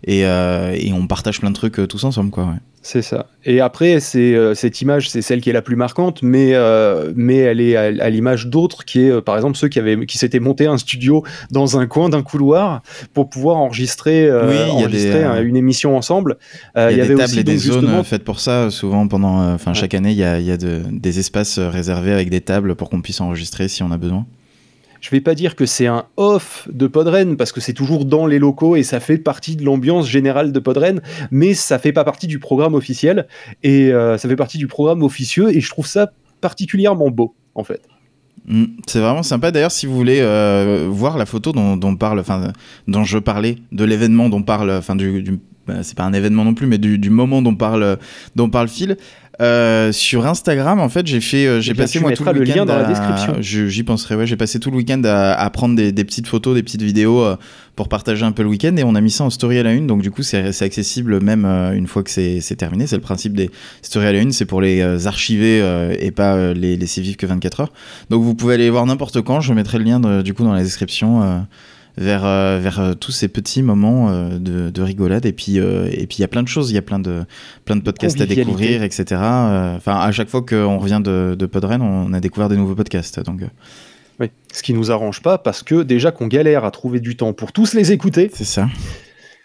et, 0.06 0.20
et 0.20 0.92
on 0.92 1.06
partage 1.06 1.40
plein 1.40 1.50
de 1.50 1.56
trucs 1.56 1.88
tous 1.88 2.04
ensemble 2.04 2.30
quoi 2.30 2.44
ouais. 2.44 2.71
C'est 2.84 3.02
ça. 3.02 3.26
Et 3.44 3.60
après, 3.60 4.00
c'est 4.00 4.34
euh, 4.34 4.54
cette 4.54 4.80
image, 4.80 5.08
c'est 5.08 5.22
celle 5.22 5.40
qui 5.40 5.50
est 5.50 5.52
la 5.52 5.62
plus 5.62 5.76
marquante, 5.76 6.20
mais 6.22 6.50
euh, 6.54 7.12
mais 7.14 7.36
elle 7.36 7.60
est 7.60 7.76
à, 7.76 8.10
l'image 8.10 8.48
d'autres, 8.48 8.84
qui 8.84 9.02
est 9.04 9.10
euh, 9.10 9.20
par 9.20 9.36
exemple 9.36 9.56
ceux 9.56 9.68
qui 9.68 9.78
avaient 9.78 10.04
qui 10.04 10.18
s'étaient 10.18 10.40
monté 10.40 10.66
un 10.66 10.78
studio 10.78 11.22
dans 11.52 11.78
un 11.78 11.86
coin 11.86 12.08
d'un 12.08 12.22
couloir 12.22 12.82
pour 13.14 13.30
pouvoir 13.30 13.58
enregistrer, 13.58 14.28
une 14.28 15.56
émission 15.56 15.96
ensemble. 15.96 16.38
Il 16.76 16.96
y, 16.96 17.00
a 17.00 17.06
des 17.06 17.14
tables 17.14 17.38
et 17.38 17.44
des 17.44 17.56
zones 17.56 18.02
faites 18.02 18.24
pour 18.24 18.40
ça. 18.40 18.70
Souvent, 18.70 19.06
pendant, 19.06 19.54
enfin 19.54 19.74
chaque 19.74 19.94
année, 19.94 20.10
il 20.10 20.18
y 20.18 20.24
a, 20.24 20.40
y 20.40 20.50
a 20.50 20.56
des 20.56 21.18
espaces 21.20 21.60
réservés 21.60 22.12
avec 22.12 22.30
des 22.30 22.40
tables 22.40 22.74
pour 22.74 22.90
qu'on 22.90 23.00
puisse 23.00 23.20
enregistrer 23.20 23.68
si 23.68 23.84
on 23.84 23.92
a 23.92 23.96
besoin 23.96 24.26
je 25.02 25.10
vais 25.10 25.20
pas 25.20 25.34
dire 25.34 25.56
que 25.56 25.66
c'est 25.66 25.88
un 25.88 26.04
off 26.16 26.68
de 26.72 26.86
Podren 26.86 27.36
parce 27.36 27.52
que 27.52 27.60
c'est 27.60 27.72
toujours 27.72 28.04
dans 28.04 28.26
les 28.26 28.38
locaux 28.38 28.76
et 28.76 28.84
ça 28.84 29.00
fait 29.00 29.18
partie 29.18 29.56
de 29.56 29.64
l'ambiance 29.64 30.08
générale 30.08 30.52
de 30.52 30.58
Podren, 30.60 31.02
mais 31.32 31.54
ça 31.54 31.80
fait 31.80 31.92
pas 31.92 32.04
partie 32.04 32.28
du 32.28 32.38
programme 32.38 32.74
officiel 32.74 33.26
et 33.64 33.92
euh, 33.92 34.16
ça 34.16 34.28
fait 34.28 34.36
partie 34.36 34.58
du 34.58 34.68
programme 34.68 35.02
officieux 35.02 35.54
et 35.54 35.60
je 35.60 35.68
trouve 35.68 35.88
ça 35.88 36.12
particulièrement 36.40 37.10
beau 37.10 37.34
en 37.56 37.64
fait. 37.64 37.82
Mm, 38.46 38.64
c'est 38.86 39.00
vraiment 39.00 39.24
sympa. 39.24 39.50
D'ailleurs, 39.50 39.72
si 39.72 39.86
vous 39.86 39.94
voulez 39.94 40.20
euh, 40.20 40.86
voir 40.88 41.18
la 41.18 41.26
photo 41.26 41.52
dont, 41.52 41.96
parle, 41.96 42.20
enfin, 42.20 42.52
dont 42.86 43.02
je 43.02 43.18
parlais, 43.18 43.56
de 43.72 43.84
l'événement 43.84 44.28
dont 44.28 44.42
parle, 44.42 44.70
enfin, 44.70 44.94
du, 44.94 45.40
bah, 45.66 45.82
c'est 45.82 45.96
pas 45.96 46.04
un 46.04 46.12
événement 46.12 46.44
non 46.44 46.54
plus, 46.54 46.68
mais 46.68 46.78
du, 46.78 46.98
du 46.98 47.10
moment 47.10 47.42
dont 47.42 47.56
parle, 47.56 47.98
dont 48.36 48.50
parle 48.50 48.68
Phil, 48.68 48.96
euh, 49.40 49.92
sur 49.92 50.26
Instagram, 50.26 50.78
en 50.78 50.88
fait, 50.88 51.06
j'ai 51.06 51.20
fait, 51.20 51.46
euh, 51.46 51.60
j'ai 51.60 51.72
passé 51.72 51.98
moi 52.00 52.12
tout 52.12 52.24
le, 52.24 52.40
week-end 52.40 52.66
dans 52.66 52.76
la 52.76 52.84
description. 52.84 53.36
J'y 53.40 53.82
penserai. 53.82 54.14
Ouais, 54.14 54.26
j'ai 54.26 54.36
passé 54.36 54.60
tout 54.60 54.70
le 54.70 54.76
week-end 54.76 55.02
à, 55.04 55.48
prendre 55.50 55.74
des, 55.74 56.04
petites 56.04 56.26
photos, 56.26 56.54
des 56.54 56.62
petites 56.62 56.82
vidéos 56.82 57.22
euh, 57.22 57.36
pour 57.74 57.88
partager 57.88 58.24
un 58.24 58.32
peu 58.32 58.42
le 58.42 58.50
week-end, 58.50 58.76
et 58.76 58.84
on 58.84 58.94
a 58.94 59.00
mis 59.00 59.10
ça 59.10 59.24
en 59.24 59.30
story 59.30 59.58
à 59.58 59.62
la 59.62 59.72
une. 59.72 59.86
Donc 59.86 60.02
du 60.02 60.10
coup, 60.10 60.22
c'est 60.22 60.62
accessible 60.62 61.20
même 61.20 61.46
une 61.46 61.86
fois 61.86 62.02
que 62.02 62.10
c'est 62.10 62.56
terminé. 62.56 62.86
C'est 62.86 62.96
le 62.96 63.02
principe 63.02 63.34
des 63.34 63.50
stories 63.80 64.06
à 64.06 64.12
la 64.12 64.18
une, 64.18 64.32
c'est 64.32 64.44
pour 64.44 64.60
les 64.60 65.06
archiver 65.06 65.62
et 65.98 66.10
pas 66.10 66.52
les 66.52 66.76
laisser 66.76 67.00
vivre 67.00 67.16
que 67.16 67.26
24 67.26 67.60
heures. 67.60 67.72
Donc 68.10 68.22
vous 68.22 68.34
pouvez 68.34 68.54
aller 68.54 68.68
voir 68.68 68.84
n'importe 68.84 69.22
quand. 69.22 69.40
Je 69.40 69.54
mettrai 69.54 69.78
le 69.78 69.84
lien 69.84 70.22
du 70.22 70.34
coup 70.34 70.44
dans 70.44 70.52
la 70.52 70.62
description 70.62 71.46
vers, 71.96 72.24
euh, 72.24 72.58
vers 72.58 72.80
euh, 72.80 72.94
tous 72.94 73.12
ces 73.12 73.28
petits 73.28 73.62
moments 73.62 74.10
euh, 74.10 74.38
de, 74.38 74.70
de, 74.70 74.82
rigolade. 74.82 75.26
Et 75.26 75.32
puis, 75.32 75.56
et 75.56 76.06
puis 76.06 76.18
il 76.18 76.20
y 76.20 76.24
a 76.24 76.28
plein 76.28 76.42
de 76.42 76.48
choses, 76.48 76.70
il 76.70 76.74
y 76.74 76.78
a 76.78 76.82
plein 76.82 76.98
de, 76.98 77.24
plein 77.64 77.76
de 77.76 77.82
podcasts 77.82 78.20
à 78.20 78.26
découvrir, 78.26 78.82
etc. 78.82 79.04
Enfin, 79.76 79.96
à 79.96 80.12
chaque 80.12 80.28
fois 80.28 80.42
qu'on 80.42 80.78
revient 80.78 81.00
de, 81.02 81.36
de 81.38 81.46
Podren, 81.46 81.82
on 81.82 82.12
a 82.12 82.20
découvert 82.20 82.48
des 82.48 82.56
nouveaux 82.56 82.74
podcasts. 82.74 83.20
Donc. 83.20 83.42
Oui, 84.20 84.30
ce 84.52 84.62
qui 84.62 84.74
nous 84.74 84.90
arrange 84.90 85.22
pas 85.22 85.38
parce 85.38 85.62
que 85.62 85.82
déjà 85.82 86.12
qu'on 86.12 86.26
galère 86.26 86.64
à 86.64 86.70
trouver 86.70 87.00
du 87.00 87.16
temps 87.16 87.32
pour 87.32 87.52
tous 87.52 87.74
les 87.74 87.92
écouter. 87.92 88.30
C'est 88.32 88.44
ça. 88.44 88.68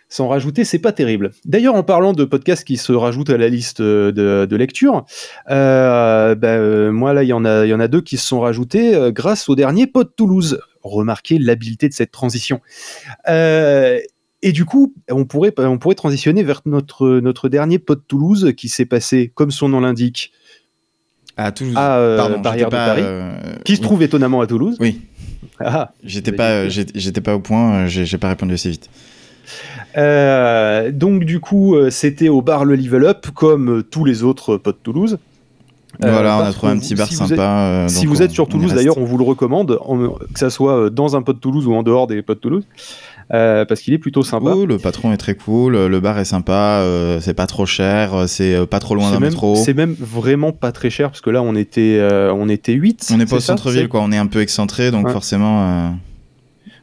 Sans 0.10 0.30
rajouter, 0.30 0.64
c'est 0.64 0.80
pas 0.80 0.94
terrible. 0.94 1.32
D'ailleurs, 1.44 1.76
en 1.76 1.84
parlant 1.84 2.14
de 2.14 2.24
podcasts 2.24 2.66
qui 2.66 2.78
se 2.78 2.94
rajoutent 2.94 3.30
à 3.30 3.38
la 3.38 3.50
liste 3.50 3.82
de, 3.82 4.48
de 4.50 4.56
lecture, 4.56 5.06
euh, 5.50 6.34
ben, 6.34 6.92
moi 6.92 7.14
là, 7.14 7.24
il 7.24 7.28
y 7.28 7.34
en 7.34 7.44
a, 7.44 7.66
il 7.66 7.70
y 7.70 7.74
en 7.74 7.80
a 7.82 7.90
deux 7.90 8.00
qui 8.00 8.16
se 8.16 8.26
sont 8.26 8.40
rajoutés 8.40 8.98
grâce 9.12 9.50
au 9.50 9.56
dernier 9.56 9.86
Pod 9.86 10.10
Toulouse 10.16 10.60
remarquer 10.92 11.40
l'habileté 11.40 11.90
de 11.90 11.94
cette 11.94 12.12
transition. 12.12 12.62
Euh, 13.30 14.00
et 14.42 14.52
du 14.52 14.66
coup, 14.66 14.94
on 15.10 15.26
pourrait, 15.26 15.54
on 15.58 15.78
pourrait 15.78 15.96
transitionner 15.96 16.44
vers 16.44 16.62
notre, 16.66 17.20
notre 17.20 17.50
dernier 17.50 17.80
pod 17.80 18.02
Toulouse 18.08 18.54
qui 18.56 18.70
s'est 18.70 18.86
passé, 18.86 19.32
comme 19.34 19.52
son 19.52 19.70
nom 19.70 19.80
l'indique, 19.80 20.32
à 21.36 21.52
Toulouse. 21.52 21.76
À 21.76 21.98
euh, 21.98 22.38
Barrière 22.38 22.70
de 22.70 22.76
Paris, 22.76 23.02
euh, 23.04 23.38
qui 23.64 23.76
se 23.76 23.82
trouve 23.82 24.02
étonnamment 24.02 24.42
à 24.42 24.48
Toulouse. 24.48 24.78
Oui. 24.80 25.02
Ah, 25.60 25.94
j'étais 26.04 26.32
pas, 26.32 26.68
j'étais 26.68 27.22
pas 27.22 27.36
au 27.36 27.40
point, 27.40 27.88
j'ai 27.88 28.18
pas 28.18 28.30
répondu 28.30 28.54
assez 28.54 28.70
vite. 28.70 28.90
donc 29.96 31.24
du 31.26 31.40
coup, 31.40 31.76
c'était 31.90 32.30
au 32.30 32.42
bar 32.42 32.66
Le 32.66 32.76
Level 32.76 33.06
Up, 33.06 33.28
comme 33.34 33.84
tous 33.84 34.06
les 34.06 34.24
autres 34.24 34.58
pods 34.58 34.74
Toulouse. 34.84 35.18
Voilà, 36.00 36.38
on 36.38 36.42
a 36.46 36.54
trouvé 36.54 36.72
un 36.74 36.78
petit 36.78 36.94
bar 36.96 37.08
si 37.08 37.16
vous 37.16 37.28
sympa. 37.28 37.34
êtes- 37.34 37.40
euh, 37.40 37.88
Si 37.88 38.06
vous 38.06 38.22
êtes 38.22 38.32
sur 38.32 38.44
on 38.44 38.48
y 38.48 38.52
Toulouse, 38.52 38.74
d'ailleurs, 38.74 38.98
on 38.98 39.06
vous 39.06 39.18
le 39.18 39.24
recommande, 39.24 39.80
que 40.34 40.40
ça 40.40 40.50
soit 40.50 40.74
euh, 40.78 40.90
dans 40.90 41.16
un 41.16 41.22
pod 41.24 41.40
Toulouse 41.40 41.66
ou 41.66 41.74
en 41.74 41.82
dehors 41.82 42.06
des 42.08 42.22
pods 42.22 42.36
Toulouse, 42.36 42.66
euh, 43.34 43.66
parce 43.66 43.82
qu'il 43.82 43.94
est 43.94 43.98
plutôt 43.98 44.22
sympa. 44.22 44.52
Oh, 44.56 44.66
le 44.66 44.78
patron 44.78 45.12
est 45.12 45.18
très 45.18 45.34
cool, 45.36 45.76
le 45.88 46.00
bar 46.00 46.20
est 46.20 46.26
sympa, 46.26 46.82
euh, 46.82 47.20
c'est 47.20 47.34
pas 47.34 47.48
trop 47.48 47.66
cher, 47.66 48.26
c'est 48.28 48.54
euh, 48.54 48.66
pas 48.68 48.80
trop 48.80 48.94
loin 48.96 49.10
d'un 49.12 49.20
métro. 49.20 49.56
c'est 49.56 49.74
même 49.74 49.96
vraiment 50.00 50.52
pas 50.52 50.72
très 50.72 50.90
cher, 50.92 51.10
parce 51.10 51.22
que 51.22 51.30
là, 51.32 51.42
on 51.42 51.56
était, 51.56 51.98
euh, 52.00 52.32
on 52.34 52.48
était 52.48 52.74
8. 52.74 53.10
On 53.14 53.18
n'est 53.18 53.26
pas 53.26 53.38
au 53.38 53.40
centre-ville, 53.40 53.88
quoi. 53.88 54.02
On 54.04 54.12
est 54.12 54.18
un 54.18 54.28
peu 54.28 54.42
excentré, 54.42 54.92
donc 54.92 55.08
Ouais. 55.08 55.14
forcément. 55.14 55.64
euh, 55.64 55.90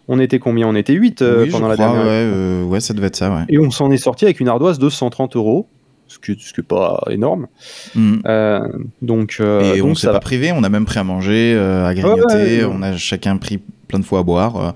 On 0.09 0.19
était 0.19 0.39
combien? 0.39 0.67
On 0.69 0.75
était 0.75 0.93
8 0.93 1.23
euh, 1.23 1.45
oui, 1.45 1.51
pendant 1.51 1.67
je 1.67 1.71
la 1.71 1.77
crois, 1.77 1.87
dernière. 1.87 2.05
ouais, 2.05 2.11
euh, 2.13 2.65
ouais, 2.65 2.81
ça 2.81 2.93
devait 2.95 3.07
être 3.07 3.17
ça, 3.17 3.31
ouais. 3.31 3.43
Et 3.49 3.59
on 3.59 3.71
s'en 3.71 3.91
est 3.91 3.97
sorti 3.97 4.25
avec 4.27 4.39
une 4.41 4.49
ardoise 4.49 4.79
de 4.79 4.89
130 4.91 5.37
euros, 5.37 5.67
ce 6.09 6.19
qui 6.19 6.37
ce 6.41 6.53
qui 6.53 6.61
est 6.61 6.65
pas 6.65 7.03
énorme. 7.11 7.47
Mm. 7.95 8.19
Euh, 8.27 8.69
donc, 9.03 9.37
euh, 9.41 9.75
Et 9.75 9.79
donc 9.79 9.91
on 9.91 9.95
s'est 9.95 10.07
pas 10.07 10.15
va. 10.15 10.21
privé, 10.21 10.53
on 10.53 10.63
a 10.63 10.69
même 10.69 10.85
pris 10.85 10.99
à 10.99 11.05
manger, 11.05 11.55
euh, 11.57 11.87
à 11.87 11.95
grignoter, 11.95 12.35
Ouais, 12.35 12.43
ouais, 12.43 12.65
ouais. 12.65 12.73
on 12.73 12.83
a 12.83 12.97
chacun 12.97 13.37
pris 13.37 13.61
plein 13.89 13.99
de 13.99 14.05
fois 14.05 14.21
à 14.21 14.23
boire, 14.23 14.75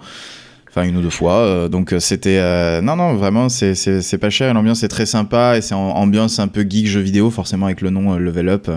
enfin 0.68 0.82
une 0.84 0.96
ou 0.96 1.02
deux 1.02 1.10
fois. 1.10 1.68
donc 1.68 1.94
c'était, 1.98 2.40
non 2.82 2.96
non 2.96 3.14
vraiment 3.14 3.48
c'est 3.48 4.18
pas 4.20 4.30
cher, 4.30 4.52
l'ambiance 4.54 4.82
est 4.82 4.88
très 4.88 5.06
sympa 5.06 5.56
et 5.56 5.60
c'est 5.60 5.74
ambiance 5.74 6.38
un 6.38 6.48
peu 6.48 6.64
geek 6.68 6.86
jeu 6.86 7.00
vidéo 7.00 7.30
forcément 7.30 7.66
avec 7.66 7.80
le 7.80 7.90
nom 7.90 8.16
Level 8.16 8.48
Up 8.48 8.70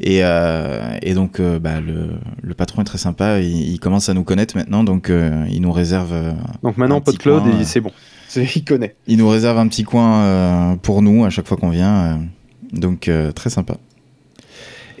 et 0.00 0.18
et 0.18 1.14
donc 1.14 1.40
bah, 1.40 1.80
le 1.80 2.10
le 2.42 2.54
patron 2.54 2.82
est 2.82 2.86
très 2.86 2.98
sympa, 2.98 3.40
il, 3.40 3.72
il 3.72 3.80
commence 3.80 4.08
à 4.08 4.14
nous 4.14 4.24
connaître 4.24 4.56
maintenant 4.56 4.84
donc 4.84 5.10
il 5.50 5.60
nous 5.60 5.72
réserve 5.72 6.14
Donc 6.62 6.76
maintenant, 6.76 7.00
PodCloud, 7.00 7.42
c'est 7.64 7.80
bon. 7.80 7.90
Il 8.56 8.64
connaît. 8.64 8.94
il 9.06 9.18
nous 9.18 9.28
réserve 9.28 9.58
un 9.58 9.68
petit 9.68 9.84
coin 9.84 10.20
euh, 10.22 10.76
pour 10.76 11.02
nous 11.02 11.24
à 11.24 11.30
chaque 11.30 11.46
fois 11.46 11.56
qu'on 11.56 11.70
vient, 11.70 11.94
euh, 11.96 12.14
donc 12.72 13.08
euh, 13.08 13.32
très 13.32 13.50
sympa. 13.50 13.74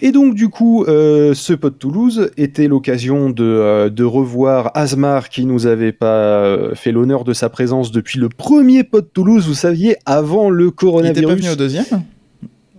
Et 0.00 0.10
donc, 0.12 0.34
du 0.34 0.48
coup, 0.48 0.84
euh, 0.84 1.34
ce 1.34 1.52
pod 1.54 1.78
Toulouse 1.78 2.30
était 2.36 2.66
l'occasion 2.68 3.30
de, 3.30 3.44
euh, 3.44 3.88
de 3.90 4.04
revoir 4.04 4.70
Asmar 4.74 5.28
qui 5.28 5.46
nous 5.46 5.66
avait 5.66 5.92
pas 5.92 6.74
fait 6.74 6.92
l'honneur 6.92 7.24
de 7.24 7.32
sa 7.32 7.48
présence 7.48 7.90
depuis 7.92 8.18
le 8.18 8.28
premier 8.28 8.82
pod 8.84 9.06
Toulouse, 9.12 9.46
vous 9.46 9.54
saviez, 9.54 9.96
avant 10.04 10.50
le 10.50 10.64
Il 10.64 10.66
était 10.68 10.76
coronavirus. 10.76 11.26
pas 11.28 11.34
venu 11.36 11.48
au 11.50 11.56
deuxième? 11.56 11.84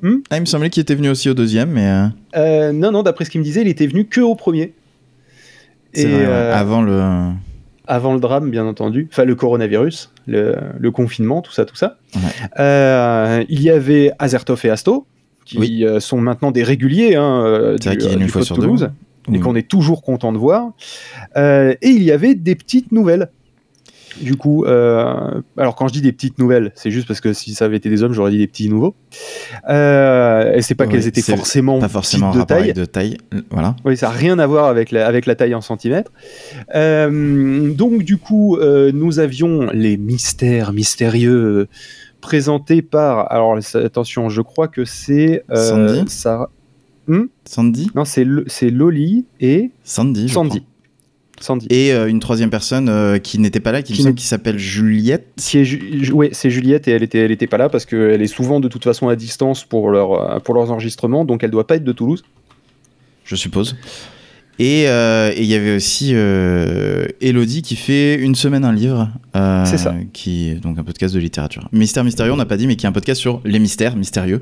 Hmm? 0.02 0.18
Ah, 0.30 0.38
il 0.38 0.42
me 0.42 0.46
semblait 0.46 0.70
qu'il 0.70 0.82
était 0.82 0.94
venu 0.94 1.10
aussi 1.10 1.30
au 1.30 1.34
deuxième, 1.34 1.72
mais 1.72 2.10
euh, 2.36 2.72
non, 2.74 2.92
non, 2.92 3.02
d'après 3.02 3.26
ce 3.26 3.30
qu'il 3.32 3.40
me 3.40 3.46
disait, 3.46 3.62
il 3.62 3.70
était 3.70 3.88
venu 3.88 4.06
que 4.06 4.22
au 4.22 4.36
premier. 4.36 4.74
c'est 5.94 6.04
Et 6.04 6.08
vrai, 6.26 6.52
avant 6.52 6.82
le. 6.82 7.02
avant 7.88 8.14
le 8.14 8.20
drame, 8.20 8.52
bien 8.52 8.66
entendu, 8.66 9.08
enfin 9.10 9.24
le 9.24 9.36
coronavirus, 9.36 10.12
le, 10.28 10.56
le 10.78 10.92
confinement, 10.92 11.42
tout 11.42 11.52
ça, 11.52 11.66
tout 11.66 11.76
ça. 11.76 11.98
Ouais. 12.16 12.22
Euh, 12.60 13.44
il 13.50 13.62
y 13.62 13.70
avait 13.70 14.12
Azertov 14.20 14.62
et 14.66 14.70
Asto, 14.70 15.06
qui 15.46 15.58
Oui. 15.60 15.84
euh, 15.86 16.00
sont 16.00 16.20
maintenant 16.20 16.52
des 16.52 16.64
réguliers 16.64 17.16
hein, 17.16 17.44
euh, 17.46 17.78
du, 17.78 17.90
une 17.90 18.28
fois 18.28 18.42
sur 18.44 18.56
deux, 18.56 18.64
Toulouse, 18.64 18.82
ouais. 18.84 18.90
et 19.28 19.38
Oui. 19.38 19.40
qu'on 19.40 19.56
est 19.56 19.68
toujours 19.68 20.02
content 20.02 20.32
de 20.34 20.38
voir. 20.38 20.72
Et 21.36 21.78
il 21.90 22.04
y 22.04 22.12
avait 22.12 22.36
des 22.36 22.56
petites 22.56 22.92
nouvelles. 22.92 23.30
Du 24.22 24.36
coup, 24.36 24.64
euh, 24.66 25.42
alors 25.58 25.76
quand 25.76 25.88
je 25.88 25.94
dis 25.94 26.02
des 26.02 26.12
petites 26.12 26.40
nouvelles, 26.40 26.72
c'est 26.76 26.92
juste 26.92 27.08
parce 27.08 27.20
que 27.22 27.34
si 27.34 27.54
ça 27.54 27.66
avait 27.66 27.78
été 27.78 27.90
des 27.90 28.02
hommes, 28.04 28.14
j'aurais 28.14 28.32
dit 28.32 28.38
des 28.38 28.48
petits 28.48 28.70
nouveaux. 28.70 28.96
Euh, 29.70 30.54
et 30.54 30.62
c'est 30.62 30.76
pas 30.76 30.88
qu'elles 30.88 31.08
étaient 31.08 31.22
forcément 31.22 31.80
Pas 31.80 31.90
forcément 31.90 32.32
de 32.34 32.42
taille. 32.44 32.74
de 32.74 32.86
taille. 32.86 33.18
euh, 33.34 33.42
Voilà. 33.52 33.76
Oui, 33.86 33.98
ça 33.98 34.08
n'a 34.08 34.14
rien 34.14 34.40
à 34.40 34.48
voir 34.48 34.66
avec 34.66 34.92
la, 34.92 35.06
avec 35.08 35.26
la 35.26 35.36
taille 35.36 35.54
en 35.56 35.62
centimètres. 35.62 36.12
Euh, 36.76 37.74
donc, 37.74 38.04
du 38.04 38.18
coup, 38.18 38.58
nous 38.94 39.20
avions 39.20 39.70
les 39.74 39.98
mystères 39.98 40.72
mystérieux 40.74 41.68
présentés 42.22 42.82
par. 42.82 43.32
Alors, 43.32 43.58
attention, 43.76 44.30
je 44.30 44.42
crois 44.42 44.68
que 44.68 44.86
c'est. 44.86 45.44
Sandy 45.54 46.04
Sarah- 46.08 46.50
Sandy? 47.46 47.92
Non, 47.94 48.04
c'est 48.06 48.24
Lo- 48.24 48.44
c'est 48.48 48.72
Loli 48.72 49.26
et 49.40 49.72
Sandy. 49.84 50.28
Sandy. 50.30 50.64
Sandy. 51.40 51.68
Et 51.70 51.92
euh, 51.94 52.08
une 52.08 52.20
troisième 52.20 52.50
personne 52.50 52.88
euh, 52.90 53.18
qui 53.18 53.40
n'était 53.40 53.60
pas 53.60 53.72
là, 53.72 53.82
qui, 53.82 53.94
s'appelle 54.18 54.58
Juliette. 54.58 55.28
Ju- 56.02 56.14
ouais, 56.14 56.30
c'est 56.32 56.50
Juliette 56.50 56.88
et 56.88 56.92
elle 56.92 57.04
était, 57.04 57.20
elle 57.20 57.32
était 57.32 57.48
pas 57.48 57.58
là 57.58 57.68
parce 57.70 57.86
qu'elle 57.86 58.22
est 58.22 58.28
souvent 58.28 58.60
de 58.60 58.68
toute 58.68 58.84
façon 58.84 59.10
à 59.10 59.16
distance 59.16 59.64
pour, 59.66 59.90
leur, 59.92 60.12
euh, 60.36 60.40
pour 60.40 60.54
leurs 60.56 60.72
enregistrements, 60.72 61.26
donc 61.26 61.44
elle 61.44 61.52
doit 61.52 61.68
pas 61.68 61.76
être 61.76 61.84
de 61.84 61.92
Toulouse. 61.92 62.24
je 63.26 63.36
suppose. 63.36 63.76
Et 64.58 64.88
euh, 64.88 65.34
il 65.38 65.44
y 65.44 65.54
avait 65.54 65.76
aussi 65.76 66.12
euh, 66.14 67.06
Elodie 67.20 67.62
qui 67.62 67.76
fait 67.76 68.16
une 68.16 68.36
semaine 68.36 68.64
un 68.64 68.72
livre. 68.72 69.10
euh, 69.36 69.66
C'est 69.66 69.78
ça. 69.78 69.94
Qui 70.14 70.52
est 70.52 70.56
donc 70.56 70.80
un 70.80 70.84
podcast 70.86 71.14
de 71.14 71.20
littérature. 71.20 71.68
Mystère 71.74 72.06
mystérieux, 72.06 72.32
on 72.32 72.38
n'a 72.38 72.46
pas 72.46 72.56
dit, 72.56 72.66
mais 72.66 72.78
qui 72.78 72.86
est 72.86 72.90
un 72.90 72.94
podcast 72.94 73.20
sur 73.20 73.42
les 73.44 73.60
mystères 73.60 73.98
mystérieux. 73.98 74.42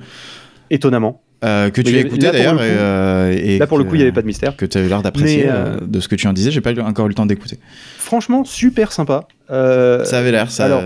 Étonnamment. 0.70 1.22
euh, 1.43 1.70
que 1.70 1.82
Mais 1.82 1.84
tu 1.91 1.96
as 1.96 2.00
écouté 2.00 2.32
d'ailleurs. 2.32 2.62
et, 2.62 2.67
euh, 2.72 3.38
et 3.38 3.58
Là, 3.58 3.67
pour 3.67 3.77
le 3.77 3.84
coup, 3.84 3.96
il 3.96 3.98
n'y 3.98 4.03
avait 4.03 4.12
pas 4.12 4.22
de 4.22 4.27
mystère. 4.27 4.55
Que 4.55 4.65
tu 4.65 4.77
as 4.77 4.82
eu 4.82 4.88
l'air 4.88 5.01
d'apprécier 5.01 5.46
euh, 5.48 5.77
de 5.86 6.00
ce 6.00 6.08
que 6.08 6.15
tu 6.15 6.27
en 6.27 6.34
disais. 6.34 6.51
J'ai 6.51 6.62
pas 6.62 6.72
encore 6.84 7.05
eu 7.05 7.10
le 7.10 7.15
temps 7.15 7.25
d'écouter. 7.25 7.58
Franchement, 7.98 8.43
super 8.46 8.91
sympa. 8.91 9.27
Ça 9.50 10.17
avait 10.20 10.32
l'air, 10.32 10.50
ça. 10.51 10.65
alors, 10.65 10.84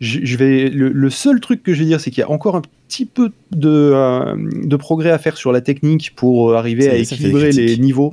je, 0.00 0.36
vais, 0.36 0.68
le, 0.68 0.90
le 0.90 1.10
seul 1.10 1.40
truc 1.40 1.62
que 1.62 1.72
je 1.72 1.78
vais 1.80 1.84
dire, 1.86 2.00
c'est 2.00 2.10
qu'il 2.10 2.20
y 2.20 2.24
a 2.24 2.30
encore 2.30 2.56
un 2.56 2.62
petit 2.88 3.06
peu 3.06 3.30
de, 3.52 3.94
de 4.66 4.76
progrès 4.76 5.10
à 5.10 5.18
faire 5.18 5.36
sur 5.36 5.50
la 5.52 5.60
technique 5.60 6.12
pour 6.14 6.54
arriver 6.56 6.90
à 6.90 6.94
équilibrer 6.96 7.50
les 7.52 7.76
niveaux 7.78 8.12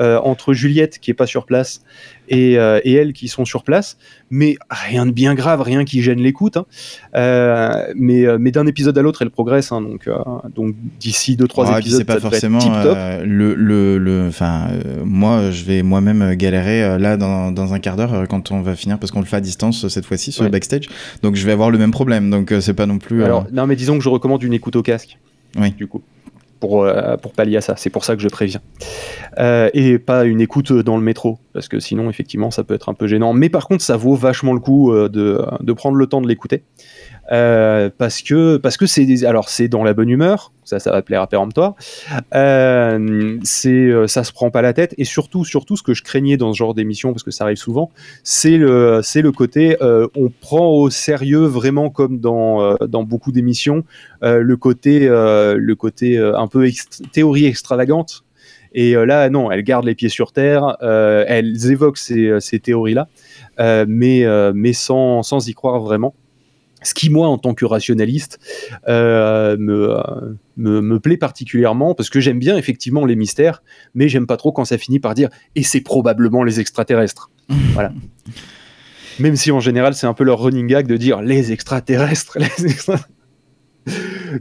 euh, 0.00 0.18
entre 0.18 0.52
Juliette 0.54 0.98
qui 1.00 1.10
est 1.10 1.14
pas 1.14 1.26
sur 1.26 1.46
place 1.46 1.82
et, 2.28 2.58
euh, 2.58 2.80
et 2.84 2.92
elle 2.94 3.12
qui 3.12 3.28
sont 3.28 3.44
sur 3.44 3.62
place. 3.62 3.96
Mais 4.30 4.56
rien 4.70 5.06
de 5.06 5.12
bien 5.12 5.34
grave, 5.34 5.60
rien 5.62 5.84
qui 5.84 6.02
gêne 6.02 6.20
l'écoute. 6.20 6.56
hein. 6.56 6.66
Euh, 7.14 7.92
mais 7.96 8.26
euh, 8.26 8.38
mais 8.40 8.50
d'un 8.50 8.66
épisode 8.66 8.96
à 8.98 9.02
l'autre, 9.02 9.22
elle 9.22 9.30
progresse. 9.30 9.70
hein, 9.72 9.80
donc 9.80 10.08
donc 10.54 10.74
d'ici 10.98 11.36
deux 11.36 11.46
trois 11.46 11.66
puis 11.66 11.74
épisodes, 11.80 11.98
c'est 12.00 12.04
pas 12.04 12.14
ça 12.14 12.16
être 12.18 12.22
forcément 12.30 12.58
euh, 12.74 13.24
le 13.24 13.54
le 13.98 14.26
enfin 14.28 14.68
moi 15.04 15.50
je 15.50 15.64
vais 15.64 15.82
moi-même 15.82 16.34
galérer 16.34 16.98
là 16.98 17.16
dans, 17.16 17.52
dans 17.52 17.74
un 17.74 17.78
quart 17.78 17.96
d'heure 17.96 18.26
quand 18.28 18.50
on 18.50 18.62
va 18.62 18.74
finir 18.76 18.98
parce 18.98 19.10
qu'on 19.12 19.20
le 19.20 19.26
fait 19.26 19.36
à 19.36 19.40
distance 19.40 19.86
cette 19.88 20.06
fois-ci 20.06 20.32
sur 20.32 20.42
Ouais. 20.42 20.48
le 20.48 20.52
backstage 20.52 20.88
donc 21.22 21.36
je 21.36 21.46
vais 21.46 21.52
avoir 21.52 21.70
le 21.70 21.78
même 21.78 21.90
problème 21.92 22.30
donc 22.30 22.52
c'est 22.60 22.74
pas 22.74 22.86
non 22.86 22.98
plus 22.98 23.22
Alors, 23.24 23.46
non, 23.52 23.66
mais 23.66 23.76
disons 23.76 23.96
que 23.98 24.02
je 24.04 24.08
recommande 24.08 24.42
une 24.42 24.52
écoute 24.52 24.76
au 24.76 24.82
casque. 24.82 25.18
Oui. 25.56 25.70
Du 25.72 25.86
coup. 25.86 26.02
Pour, 26.60 26.84
euh, 26.84 27.16
pour 27.16 27.32
pallier 27.32 27.58
à 27.58 27.60
ça. 27.60 27.74
C'est 27.76 27.90
pour 27.90 28.04
ça 28.04 28.16
que 28.16 28.22
je 28.22 28.28
préviens. 28.28 28.60
Euh, 29.38 29.68
et 29.74 29.98
pas 29.98 30.24
une 30.24 30.40
écoute 30.40 30.72
dans 30.72 30.96
le 30.96 31.02
métro. 31.02 31.38
Parce 31.54 31.68
que 31.68 31.78
sinon, 31.78 32.10
effectivement, 32.10 32.50
ça 32.50 32.64
peut 32.64 32.74
être 32.74 32.88
un 32.88 32.94
peu 32.94 33.06
gênant. 33.06 33.32
Mais 33.32 33.48
par 33.48 33.66
contre, 33.66 33.82
ça 33.82 33.96
vaut 33.96 34.16
vachement 34.16 34.52
le 34.52 34.60
coup 34.60 34.92
euh, 34.92 35.08
de, 35.08 35.40
de 35.60 35.72
prendre 35.72 35.96
le 35.96 36.06
temps 36.06 36.20
de 36.20 36.28
l'écouter. 36.28 36.64
Euh, 37.32 37.88
parce 37.96 38.20
que 38.20 38.58
parce 38.58 38.76
que 38.76 38.84
c'est 38.84 39.24
alors 39.24 39.48
c'est 39.48 39.66
dans 39.66 39.82
la 39.82 39.94
bonne 39.94 40.10
humeur 40.10 40.52
ça 40.64 40.78
ça 40.78 40.90
va 40.90 41.00
plaire 41.00 41.22
à 41.22 41.26
péremptoire 41.26 41.74
euh, 42.34 43.38
c'est 43.42 43.70
euh, 43.70 44.06
ça 44.06 44.24
se 44.24 44.32
prend 44.32 44.50
pas 44.50 44.60
la 44.60 44.74
tête 44.74 44.94
et 44.98 45.06
surtout 45.06 45.42
surtout 45.42 45.78
ce 45.78 45.82
que 45.82 45.94
je 45.94 46.02
craignais 46.02 46.36
dans 46.36 46.52
ce 46.52 46.58
genre 46.58 46.74
d'émission 46.74 47.12
parce 47.12 47.22
que 47.22 47.30
ça 47.30 47.44
arrive 47.44 47.56
souvent 47.56 47.90
c'est 48.24 48.58
le 48.58 49.00
le 49.00 49.32
côté 49.32 49.78
on 49.80 50.30
prend 50.40 50.68
au 50.68 50.90
sérieux 50.90 51.46
vraiment 51.46 51.88
comme 51.88 52.18
dans 52.18 52.76
dans 52.86 53.04
beaucoup 53.04 53.32
d'émissions 53.32 53.84
le 54.20 54.54
côté 54.56 55.08
le 55.08 55.74
côté 55.74 56.18
un 56.18 56.46
peu 56.46 56.68
théorie 57.12 57.46
extravagante 57.46 58.24
et 58.74 58.96
euh, 58.96 59.04
là 59.06 59.30
non 59.30 59.50
elles 59.50 59.62
gardent 59.62 59.86
les 59.86 59.94
pieds 59.94 60.08
sur 60.08 60.32
terre 60.32 60.76
euh, 60.82 61.24
elles 61.26 61.70
évoquent 61.70 61.98
ces, 61.98 62.38
ces 62.40 62.58
théories 62.60 62.94
là 62.94 63.08
mais 63.86 64.24
euh, 64.24 64.52
mais 64.54 64.72
sans 64.72 65.22
sans 65.22 65.48
y 65.48 65.54
croire 65.54 65.80
vraiment 65.80 66.14
ce 66.84 66.94
qui, 66.94 67.10
moi, 67.10 67.28
en 67.28 67.38
tant 67.38 67.54
que 67.54 67.64
rationaliste, 67.64 68.38
euh, 68.88 69.56
me, 69.58 69.96
euh, 69.96 70.02
me, 70.56 70.80
me 70.80 71.00
plaît 71.00 71.16
particulièrement 71.16 71.94
parce 71.94 72.10
que 72.10 72.20
j'aime 72.20 72.38
bien 72.38 72.56
effectivement 72.56 73.06
les 73.06 73.16
mystères, 73.16 73.62
mais 73.94 74.08
j'aime 74.08 74.26
pas 74.26 74.36
trop 74.36 74.52
quand 74.52 74.64
ça 74.64 74.78
finit 74.78 75.00
par 75.00 75.14
dire 75.14 75.30
et 75.56 75.62
c'est 75.62 75.80
probablement 75.80 76.42
les 76.44 76.60
extraterrestres. 76.60 77.30
voilà. 77.72 77.92
Même 79.18 79.36
si 79.36 79.50
en 79.50 79.60
général 79.60 79.94
c'est 79.94 80.06
un 80.06 80.14
peu 80.14 80.24
leur 80.24 80.40
running 80.40 80.66
gag 80.66 80.86
de 80.86 80.96
dire 80.96 81.22
les 81.22 81.52
extraterrestres. 81.52 82.36
Les 82.58 82.66
extra- 82.66 82.98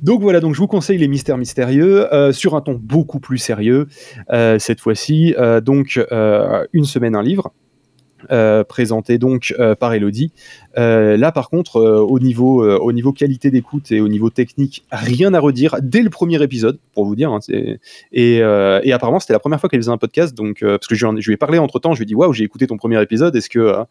donc 0.01 0.21
voilà, 0.21 0.39
donc 0.39 0.53
je 0.55 0.59
vous 0.59 0.67
conseille 0.67 0.97
les 0.97 1.07
mystères 1.07 1.37
mystérieux 1.37 2.13
euh, 2.13 2.31
sur 2.31 2.55
un 2.55 2.61
ton 2.61 2.79
beaucoup 2.81 3.19
plus 3.19 3.37
sérieux 3.37 3.87
euh, 4.31 4.57
cette 4.59 4.79
fois-ci. 4.79 5.35
Euh, 5.37 5.61
donc 5.61 5.99
une 6.73 6.85
semaine 6.85 7.15
un 7.15 7.23
livre. 7.23 7.53
Présenté 8.69 9.17
donc 9.17 9.53
par 9.81 9.93
Elodie. 9.93 10.31
Là, 10.77 11.31
par 11.33 11.49
contre, 11.49 11.81
au, 11.81 12.19
niveau, 12.21 12.63
au 12.63 12.93
niveau 12.93 13.11
qualité 13.11 13.51
d'écoute 13.51 13.91
et 13.91 13.99
au 13.99 14.07
niveau 14.07 14.29
technique, 14.29 14.85
rien 14.93 15.33
à 15.33 15.41
redire 15.41 15.75
dès 15.81 16.01
le 16.01 16.09
premier 16.09 16.41
épisode, 16.41 16.79
pour 16.93 17.03
vous 17.03 17.17
dire. 17.17 17.31
hein, 17.31 17.39
et, 18.13 18.41
apparemment, 18.93 19.19
c'était 19.19 19.33
la 19.33 19.39
première 19.39 19.59
fois 19.59 19.69
qu'elle 19.69 19.81
faisait 19.81 19.91
un 19.91 19.97
podcast, 19.97 20.33
donc 20.33 20.59
parce 20.61 20.87
que 20.87 20.95
je, 20.95 21.05
je 21.19 21.27
lui 21.27 21.33
ai 21.33 21.37
parlé 21.37 21.57
entre 21.57 21.79
temps, 21.79 21.91
je 21.91 21.97
lui 21.97 22.03
ai 22.03 22.05
dit 22.05 22.15
waouh, 22.15 22.31
j'ai 22.31 22.45
écouté 22.45 22.65
ton 22.65 22.77
premier 22.77 23.01
épisode. 23.01 23.35
Est-ce 23.35 23.49
que 23.49 23.83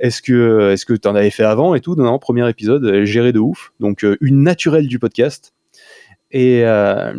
est-ce 0.00 0.22
que 0.22 0.72
est-ce 0.72 0.84
que 0.84 0.94
tu 0.94 1.06
en 1.06 1.14
avais 1.14 1.30
fait 1.30 1.44
avant 1.44 1.74
et 1.74 1.80
tout? 1.80 1.94
Non, 1.94 2.04
non, 2.04 2.18
premier 2.18 2.48
épisode, 2.48 2.84
elle 2.84 3.04
géré 3.04 3.32
de 3.32 3.38
ouf. 3.38 3.72
Donc 3.80 4.04
euh, 4.04 4.16
une 4.20 4.42
naturelle 4.42 4.88
du 4.88 4.98
podcast. 4.98 5.52
Et, 6.32 6.62
euh, 6.64 7.12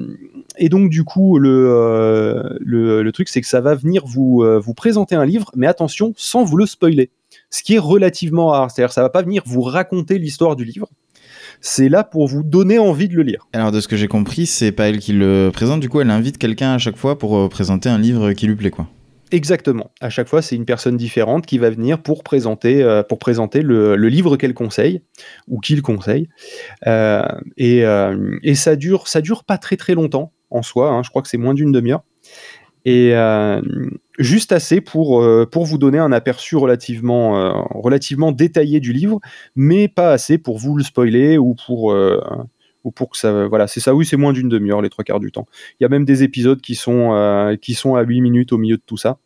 et 0.57 0.69
donc 0.69 0.89
du 0.89 1.03
coup, 1.03 1.37
le, 1.37 1.67
euh, 1.69 2.57
le, 2.61 3.11
truc, 3.11 3.27
c'est 3.27 3.41
que 3.41 3.47
ça 3.47 3.59
va 3.61 3.75
venir 3.75 4.03
vous, 4.05 4.41
euh, 4.43 4.57
vous 4.57 4.73
présenter 4.73 5.15
un 5.15 5.25
livre, 5.25 5.51
mais 5.55 5.67
attention, 5.67 6.13
sans 6.15 6.43
vous 6.43 6.57
le 6.57 6.65
spoiler. 6.65 7.09
Ce 7.49 7.63
qui 7.63 7.75
est 7.75 7.79
relativement 7.79 8.47
rare. 8.47 8.71
C'est-à-dire, 8.71 8.93
ça 8.93 9.01
va 9.01 9.09
pas 9.09 9.21
venir 9.21 9.43
vous 9.45 9.61
raconter 9.61 10.17
l'histoire 10.17 10.55
du 10.55 10.63
livre. 10.63 10.87
c'est 11.59 11.89
là 11.89 12.03
pour 12.03 12.27
vous 12.27 12.43
donner 12.43 12.79
envie 12.79 13.09
de 13.09 13.15
le 13.15 13.23
lire. 13.23 13.47
Alors, 13.53 13.71
de 13.71 13.81
ce 13.81 13.87
que 13.87 13.97
j'ai 13.97 14.07
compris, 14.07 14.45
c'est 14.45 14.71
pas 14.71 14.87
elle 14.87 14.99
qui 14.99 15.13
le 15.13 15.49
présente, 15.51 15.81
du 15.81 15.89
coup, 15.89 15.99
elle 15.99 16.09
invite 16.09 16.37
quelqu'un 16.37 16.73
à 16.73 16.77
chaque 16.77 16.97
fois 16.97 17.17
pour 17.17 17.37
euh, 17.37 17.49
présenter 17.49 17.89
un 17.89 17.97
livre 17.99 18.31
qui 18.33 18.47
lui 18.47 18.55
plaît, 18.55 18.71
quoi. 18.71 18.87
Exactement. 19.31 19.91
À 20.01 20.09
chaque 20.09 20.27
fois, 20.27 20.41
c'est 20.41 20.57
une 20.57 20.65
personne 20.65 20.97
différente 20.97 21.45
qui 21.45 21.57
va 21.57 21.69
venir 21.69 22.01
pour 22.01 22.23
présenter, 22.23 22.83
euh, 22.83 23.01
pour 23.01 23.17
présenter 23.17 23.61
le, 23.61 23.95
livre 23.95 24.35
qu'elle 24.35 24.53
conseille 24.53 25.03
ou 25.47 25.59
qu'il 25.59 25.81
conseille. 25.81 26.27
Euh, 26.85 27.23
et, 27.55 27.85
euh, 27.85 28.37
et 28.43 28.55
ça 28.55 28.75
dure, 28.75 29.07
ça 29.07 29.21
dure 29.21 29.45
pas 29.45 29.57
très 29.57 29.77
très 29.77 29.93
longtemps 29.93 30.33
en 30.49 30.63
soi. 30.63 30.89
hein. 30.89 31.01
je 31.03 31.09
crois 31.09 31.21
que 31.21 31.29
c'est 31.29 31.37
moins 31.37 31.53
d'une 31.53 31.71
demi-heure. 31.71 32.03
Et 32.83 33.13
juste 34.17 34.51
assez 34.51 34.81
pour, 34.81 35.23
pour 35.51 35.65
vous 35.65 35.77
donner 35.77 35.99
un 35.99 36.11
aperçu 36.11 36.55
relativement, 36.55 37.63
relativement 37.69 38.31
détaillé 38.31 38.79
du 38.79 38.91
livre, 38.91 39.19
mais 39.55 39.87
pas 39.87 40.11
assez 40.11 40.39
pour 40.39 40.57
vous 40.57 40.75
le 40.75 40.83
spoiler 40.83 41.37
ou 41.37 41.55
pour, 41.67 41.95
ou 42.83 42.91
pour 42.91 43.09
que 43.09 43.17
ça. 43.17 43.47
Voilà, 43.47 43.67
c'est 43.67 43.79
ça, 43.79 43.93
oui, 43.95 44.05
c'est 44.05 44.17
moins 44.17 44.33
d'une 44.33 44.49
demi-heure 44.49 44.81
les 44.81 44.89
trois 44.89 45.03
quarts 45.03 45.19
du 45.19 45.31
temps. 45.31 45.47
Il 45.79 45.83
y 45.83 45.85
a 45.85 45.89
même 45.89 46.05
des 46.05 46.23
épisodes 46.23 46.61
qui 46.61 46.75
sont, 46.75 47.13
euh, 47.13 47.55
qui 47.55 47.73
sont 47.73 47.95
à 47.95 48.01
8 48.03 48.21
minutes 48.21 48.53
au 48.53 48.57
milieu 48.57 48.77
de 48.77 48.83
tout 48.85 48.97
ça. 48.97 49.17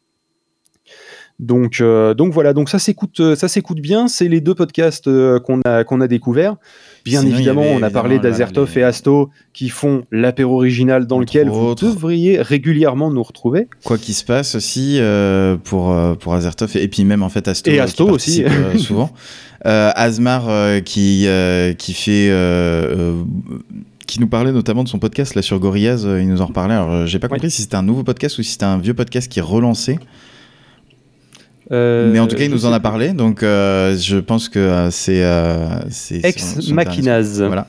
Donc, 1.38 1.81
euh, 1.81 2.13
donc 2.13 2.31
voilà, 2.31 2.53
donc 2.53 2.69
ça 2.69 2.79
s'écoute, 2.79 3.19
euh, 3.19 3.35
ça 3.35 3.50
s'écoute 3.50 3.81
bien. 3.81 4.07
C'est 4.07 4.29
les 4.29 4.39
deux 4.39 4.55
podcasts 4.55 5.07
euh, 5.09 5.38
qu'on 5.39 5.59
a, 5.65 5.83
qu'on 5.83 6.00
a 6.00 6.07
découverts. 6.07 6.55
Bien 7.03 7.19
Sinon, 7.21 7.35
évidemment, 7.35 7.62
avait 7.63 7.74
on 7.74 7.83
a 7.83 7.89
parlé 7.89 8.19
d'Azertov 8.19 8.71
les- 8.74 8.81
et 8.81 8.83
Asto 8.85 9.29
qui 9.51 9.67
font 9.67 10.05
l'apéro 10.12 10.55
original 10.55 11.07
dans 11.07 11.17
Entre 11.17 11.25
lequel 11.25 11.50
vous 11.50 11.75
devriez 11.75 12.41
régulièrement 12.41 13.12
nous 13.12 13.21
retrouver. 13.24 13.67
Quoi 13.83 13.97
qu'il 13.97 14.13
se 14.13 14.24
passe 14.24 14.55
aussi 14.55 15.00
pour, 15.65 15.93
pour 16.19 16.33
Azertov 16.33 16.71
et, 16.77 16.83
et 16.83 16.88
puis 16.88 17.03
même 17.03 17.21
en 17.21 17.29
fait 17.29 17.47
Asto, 17.50 17.69
Et 17.69 17.79
Asto 17.81 18.07
aussi. 18.09 18.45
souvent. 18.77 19.12
Euh, 19.65 19.91
Asmar 19.95 20.48
euh, 20.48 20.79
qui, 20.79 21.25
euh, 21.27 21.74
qui 21.74 21.93
fait. 21.93 22.29
qui 24.05 24.19
nous 24.19 24.27
parlait 24.27 24.51
notamment 24.51 24.84
de 24.84 24.89
son 24.89 25.00
podcast 25.00 25.34
là 25.34 25.41
sur 25.41 25.60
Gorillaz, 25.60 26.05
euh, 26.05 26.22
il 26.22 26.27
nous 26.29 26.41
en 26.41 26.45
reparlait. 26.45 26.75
Alors 26.75 26.91
euh, 26.91 27.05
j'ai 27.07 27.17
pas 27.17 27.25
Oui. 27.27 27.31
compris 27.39 27.50
si 27.50 27.63
c'était 27.63 27.75
un 27.75 27.81
nouveau 27.81 28.03
podcast 28.03 28.38
ou 28.38 28.43
si 28.43 28.51
c'était 28.51 28.65
un 28.65 28.77
vieux 28.77 28.93
podcast 28.93 29.31
qui 29.31 29.39
est 29.39 29.41
relancé. 29.41 29.98
Euh, 31.72 32.12
Mais 32.13 32.19
en 32.19 32.27
tout 32.27 32.36
cas, 32.36 32.43
il 32.43 32.51
nous 32.51 32.67
en 32.67 32.72
a 32.74 32.79
parlé, 32.79 33.13
donc 33.13 33.39
je 33.41 34.19
pense 34.19 34.50
que 34.50 34.89
c'est. 34.91 35.24
Ex 36.24 36.69
Machinaz. 36.69 37.41
Voilà. 37.41 37.67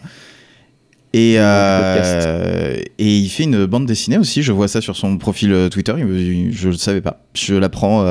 Et, 1.15 1.37
et 1.37 3.17
il 3.19 3.29
fait 3.31 3.45
une 3.45 3.65
bande 3.65 3.87
dessinée 3.87 4.19
aussi, 4.19 4.43
je 4.43 4.53
vois 4.53 4.69
ça 4.69 4.83
sur 4.83 4.97
son 4.97 5.17
profil 5.17 5.69
Twitter, 5.71 5.95
je 5.97 6.67
ne 6.67 6.73
le 6.73 6.76
savais 6.76 7.00
pas, 7.00 7.23
je 7.33 7.55
l'apprends 7.55 8.05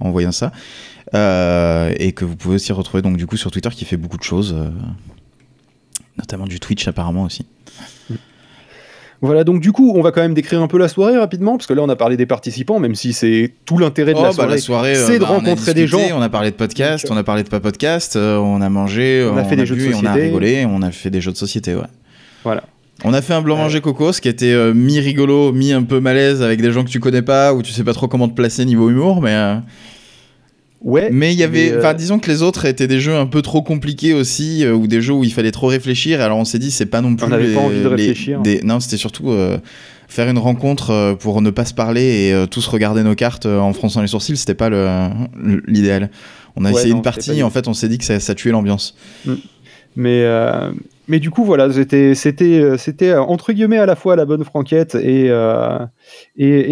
en 0.00 0.10
voyant 0.10 0.32
ça. 0.32 0.50
Euh, 1.14 1.92
et 1.98 2.12
que 2.12 2.24
vous 2.24 2.36
pouvez 2.36 2.56
aussi 2.56 2.72
retrouver 2.72 3.02
donc 3.02 3.16
du 3.16 3.26
coup 3.26 3.36
sur 3.36 3.50
Twitter 3.50 3.70
qui 3.70 3.84
fait 3.84 3.96
beaucoup 3.96 4.18
de 4.18 4.22
choses, 4.22 4.54
euh, 4.58 4.68
notamment 6.18 6.46
du 6.46 6.60
Twitch 6.60 6.86
apparemment 6.88 7.22
aussi. 7.22 7.46
Voilà, 9.20 9.42
donc 9.42 9.60
du 9.60 9.72
coup, 9.72 9.94
on 9.96 10.00
va 10.00 10.12
quand 10.12 10.20
même 10.20 10.34
décrire 10.34 10.62
un 10.62 10.68
peu 10.68 10.78
la 10.78 10.86
soirée 10.86 11.18
rapidement, 11.18 11.56
parce 11.56 11.66
que 11.66 11.74
là, 11.74 11.82
on 11.82 11.88
a 11.88 11.96
parlé 11.96 12.16
des 12.16 12.26
participants, 12.26 12.78
même 12.78 12.94
si 12.94 13.12
c'est 13.12 13.52
tout 13.64 13.76
l'intérêt 13.76 14.12
de 14.12 14.18
Oh, 14.18 14.22
la 14.22 14.28
bah, 14.28 14.34
soirée. 14.34 14.50
la 14.54 14.58
soirée, 14.60 14.96
euh, 14.96 15.06
c'est 15.08 15.14
de 15.14 15.24
bah, 15.24 15.26
on 15.30 15.32
a 15.32 15.38
rencontrer 15.38 15.74
des 15.74 15.88
gens. 15.88 15.98
On 16.14 16.22
a 16.22 16.28
parlé 16.28 16.52
de 16.52 16.56
podcast, 16.56 17.04
Donc, 17.04 17.16
on 17.16 17.18
a 17.18 17.24
parlé 17.24 17.42
de 17.42 17.48
pas 17.48 17.58
podcast, 17.58 18.14
euh, 18.14 18.36
on 18.36 18.60
a 18.60 18.68
mangé, 18.68 19.28
On 19.28 19.36
a 19.36 19.42
fait 19.42 19.56
des 19.56 19.66
jeux 19.66 19.74
de 19.74 19.80
et 19.80 19.86
on 19.88 19.90
a 19.90 19.92
société. 20.02 20.22
rigolé, 20.22 20.66
on 20.68 20.82
a 20.82 20.92
fait 20.92 21.10
des 21.10 21.20
jeux 21.20 21.32
de 21.32 21.36
société, 21.36 21.74
ouais. 21.74 21.82
Voilà. 22.44 22.62
On 23.04 23.12
a 23.12 23.20
fait 23.20 23.34
un 23.34 23.42
blanc 23.42 23.56
manger 23.56 23.80
coco, 23.80 24.12
ce 24.12 24.20
qui 24.20 24.28
était 24.28 24.52
euh, 24.52 24.72
mi 24.72 25.00
rigolo, 25.00 25.52
mi 25.52 25.72
un 25.72 25.82
peu 25.82 25.98
malaise 25.98 26.40
avec 26.40 26.62
des 26.62 26.70
gens 26.70 26.84
que 26.84 26.90
tu 26.90 27.00
connais 27.00 27.22
pas 27.22 27.54
ou 27.54 27.62
tu 27.62 27.72
sais 27.72 27.82
pas 27.84 27.94
trop 27.94 28.06
comment 28.06 28.28
te 28.28 28.34
placer 28.34 28.64
niveau 28.66 28.88
humour, 28.88 29.20
mais 29.20 29.34
Ouais. 30.80 31.08
mais 31.12 31.32
il 31.32 31.38
y 31.38 31.42
avait, 31.42 31.72
euh, 31.72 31.92
disons 31.94 32.18
que 32.20 32.30
les 32.30 32.42
autres 32.42 32.64
étaient 32.64 32.86
des 32.86 33.00
jeux 33.00 33.16
un 33.16 33.26
peu 33.26 33.42
trop 33.42 33.62
compliqués 33.62 34.14
aussi 34.14 34.64
euh, 34.64 34.74
ou 34.74 34.86
des 34.86 35.02
jeux 35.02 35.12
où 35.12 35.24
il 35.24 35.32
fallait 35.32 35.50
trop 35.50 35.66
réfléchir. 35.66 36.20
Alors 36.20 36.38
on 36.38 36.44
s'est 36.44 36.58
dit 36.60 36.70
c'est 36.70 36.86
pas 36.86 37.00
non 37.00 37.16
plus. 37.16 37.26
On 37.26 37.28
n'avait 37.30 37.52
pas 37.52 37.60
envie 37.60 37.78
de 37.82 37.88
les- 37.88 37.88
réfléchir. 38.08 38.40
des- 38.42 38.60
Non, 38.62 38.78
c'était 38.78 38.96
surtout 38.96 39.30
euh, 39.30 39.58
faire 40.06 40.28
une 40.28 40.38
rencontre 40.38 40.90
euh, 40.90 41.14
pour 41.14 41.42
ne 41.42 41.50
pas 41.50 41.64
se 41.64 41.74
parler 41.74 42.02
et 42.28 42.32
euh, 42.32 42.46
tous 42.46 42.66
regarder 42.68 43.02
nos 43.02 43.14
cartes 43.16 43.46
euh, 43.46 43.58
en 43.58 43.72
fronçant 43.72 44.02
les 44.02 44.06
sourcils. 44.08 44.36
C'était 44.36 44.54
pas 44.54 44.68
le- 44.68 45.10
l'idéal. 45.66 46.10
On 46.54 46.64
a 46.64 46.70
Ouais, 46.72 46.78
essayé 46.80 46.90
non, 46.92 46.98
une 46.98 47.02
partie 47.02 47.32
et 47.38 47.42
en 47.42 47.50
fait 47.50 47.68
on 47.68 47.74
s'est 47.74 47.88
dit 47.88 47.98
que 47.98 48.04
ça, 48.04 48.18
ça 48.20 48.34
tuait 48.34 48.50
l'ambiance. 48.52 48.94
Mais, 49.96 50.22
euh, 50.24 50.70
mais 51.08 51.18
du 51.18 51.30
coup, 51.30 51.44
voilà, 51.44 51.72
c'était, 51.72 52.14
euh, 52.62 52.76
euh, 53.02 53.18
entre 53.18 53.52
guillemets 53.52 53.78
à 53.78 53.86
la 53.86 53.96
fois 53.96 54.14
la 54.14 54.24
bonne 54.26 54.44
franquette 54.44 54.94
et, 54.94 55.28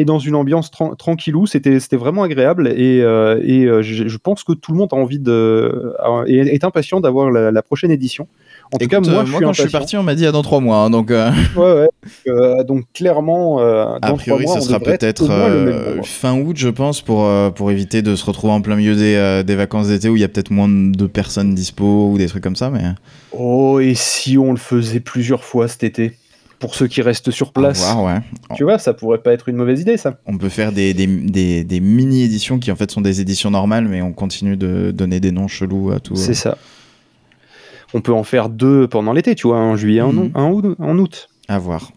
dans 0.05 0.19
une 0.19 0.35
ambiance 0.35 0.71
tran- 0.71 0.95
tranquillou. 0.95 1.47
C'était, 1.47 1.79
vraiment 1.97 2.23
agréable 2.23 2.69
et, 2.69 3.01
je, 3.01 4.17
pense 4.19 4.45
que 4.45 4.53
tout 4.53 4.73
le 4.73 4.79
monde 4.79 4.91
a 4.93 4.97
envie 4.97 5.19
de, 5.19 5.95
est, 6.27 6.65
impatient 6.65 7.01
d'avoir 7.01 7.31
la 7.31 7.63
prochaine 7.63 7.91
édition. 7.91 8.29
En 8.73 8.79
tout 8.79 8.85
Écoute, 8.85 9.05
cas, 9.05 9.11
moi, 9.11 9.23
euh, 9.23 9.27
je 9.27 9.39
quand 9.39 9.53
je 9.53 9.63
suis 9.63 9.71
parti, 9.71 9.97
on 9.97 10.03
m'a 10.03 10.15
dit 10.15 10.27
à 10.27 10.33
dans 10.33 10.43
trois 10.43 10.61
mois, 10.61 10.79
hein, 10.79 10.91
donc. 10.91 11.11
euh, 11.11 11.31
Ouais, 11.57 11.63
ouais. 11.73 11.89
Euh, 12.29 12.65
donc 12.65 12.85
clairement, 12.93 13.61
euh, 13.61 13.85
dans 13.85 14.09
A 14.09 14.13
priori, 14.15 14.45
mois, 14.45 14.61
sera 14.61 14.81
peut-être 14.81 15.31
euh, 15.31 16.03
fin 16.03 16.37
août, 16.39 16.57
je 16.57 16.69
pense, 16.69 17.01
pour, 17.01 17.25
euh, 17.25 17.51
pour 17.51 17.71
éviter 17.71 18.03
de 18.03 18.17
se 18.17 18.25
retrouver 18.25 18.53
en 18.53 18.61
plein 18.61 18.77
milieu 18.77 18.97
des, 18.97 19.15
euh, 19.15 19.43
des 19.43 19.55
vacances 19.55 19.89
d'été 19.89 20.09
où 20.09 20.17
il 20.17 20.21
y 20.21 20.25
a 20.25 20.29
peut-être 20.29 20.51
moins 20.51 20.69
de 20.69 21.07
personnes 21.07 21.55
dispo 21.55 22.11
ou 22.11 22.19
des 22.19 22.27
trucs 22.27 22.43
comme 22.43 22.57
ça. 22.57 22.71
Mais 22.71 22.83
Oh, 23.33 23.79
et 23.81 23.95
si 23.95 24.37
on 24.39 24.51
le 24.53 24.59
faisait 24.59 25.01
plusieurs 25.01 25.45
fois 25.45 25.69
cet 25.69 25.85
été 25.85 26.13
pour 26.59 26.75
ceux 26.75 26.87
qui 26.87 27.03
restent 27.03 27.31
sur 27.31 27.53
place, 27.53 27.81
voir, 27.81 28.03
ouais. 28.03 28.21
tu 28.57 28.65
vois, 28.65 28.79
ça 28.79 28.95
pourrait 28.95 29.19
pas 29.19 29.33
être 29.33 29.49
une 29.49 29.57
mauvaise 29.57 29.81
idée, 29.81 29.99
ça. 29.99 30.17
On 30.27 30.39
peut 30.39 30.49
faire 30.49 30.73
des, 30.73 30.95
des, 30.95 31.07
des, 31.07 31.65
des 31.65 31.81
mini-éditions 31.81 32.59
qui 32.59 32.73
en 32.73 32.77
fait 32.77 32.91
sont 32.91 33.03
des 33.03 33.21
éditions 33.21 33.51
normales, 33.51 33.87
mais 33.87 34.01
on 34.01 34.13
continue 34.13 34.57
de 34.57 34.91
donner 34.91 35.21
des 35.21 35.33
noms 35.33 35.49
chelous 35.49 35.91
à 35.93 36.01
tout. 36.01 36.17
C'est 36.17 36.35
ça. 36.35 36.57
On 37.97 38.03
peut 38.03 38.13
en 38.13 38.25
faire 38.25 38.51
deux 38.51 38.87
pendant 38.87 39.15
l'été, 39.15 39.35
tu 39.35 39.47
vois, 39.47 39.57
en 39.59 39.75
juillet, 39.75 40.03
en, 40.03 40.13
Mhm. 40.13 40.19
août- 40.25 40.31
en 40.35 40.51
août, 40.53 40.77
en 40.79 40.99
août. 40.99 41.29
À 41.49 41.59
voir. 41.59 41.93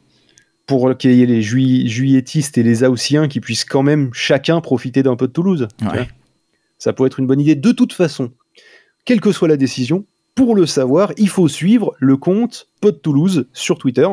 Pour 0.65 0.95
qu'il 0.97 1.11
y 1.13 1.23
ait 1.23 1.25
les 1.25 1.41
juillet- 1.41 1.87
juilletistes 1.89 2.57
et 2.57 2.63
les 2.63 2.85
haussiens 2.85 3.27
qui 3.27 3.41
puissent 3.41 3.65
quand 3.65 3.83
même 3.83 4.09
chacun 4.13 4.61
profiter 4.61 5.03
d'un 5.03 5.17
peu 5.17 5.27
de 5.27 5.33
Toulouse. 5.33 5.67
Ouais. 5.81 6.07
Ça 6.77 6.93
peut 6.93 7.05
être 7.05 7.19
une 7.19 7.27
bonne 7.27 7.41
idée. 7.41 7.55
De 7.55 7.71
toute 7.73 7.91
façon, 7.91 8.31
quelle 9.03 9.19
que 9.19 9.33
soit 9.33 9.49
la 9.49 9.57
décision, 9.57 10.05
pour 10.35 10.55
le 10.55 10.65
savoir, 10.65 11.11
il 11.17 11.27
faut 11.27 11.49
suivre 11.49 11.93
le 11.99 12.15
compte 12.15 12.69
Pod 12.79 13.01
Toulouse 13.01 13.47
sur 13.51 13.77
Twitter. 13.77 14.07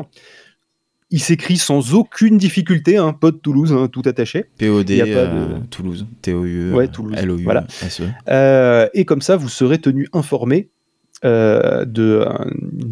Il 1.13 1.21
s'écrit 1.21 1.57
sans 1.57 1.95
aucune 1.95 2.37
difficulté, 2.37 2.97
hein, 2.97 3.13
Pod 3.13 3.41
Toulouse, 3.41 3.73
hein, 3.73 3.87
tout 3.87 4.03
attaché. 4.07 4.47
POD 4.59 4.87
pas 4.99 5.05
euh, 5.07 5.59
de- 5.61 5.67
Toulouse. 5.67 6.05
T-O-U. 6.23 6.73
Ouais, 6.73 6.89
Toulouse. 6.89 7.15
L-O-U. 7.17 7.45
Voilà. 7.45 7.65
S-E. 7.85 8.09
Euh, 8.29 8.89
et 8.93 9.05
comme 9.05 9.21
ça, 9.23 9.37
vous 9.37 9.49
serez 9.49 9.79
tenu 9.79 10.09
informé 10.13 10.69
euh, 11.25 11.85
de, 11.85 12.27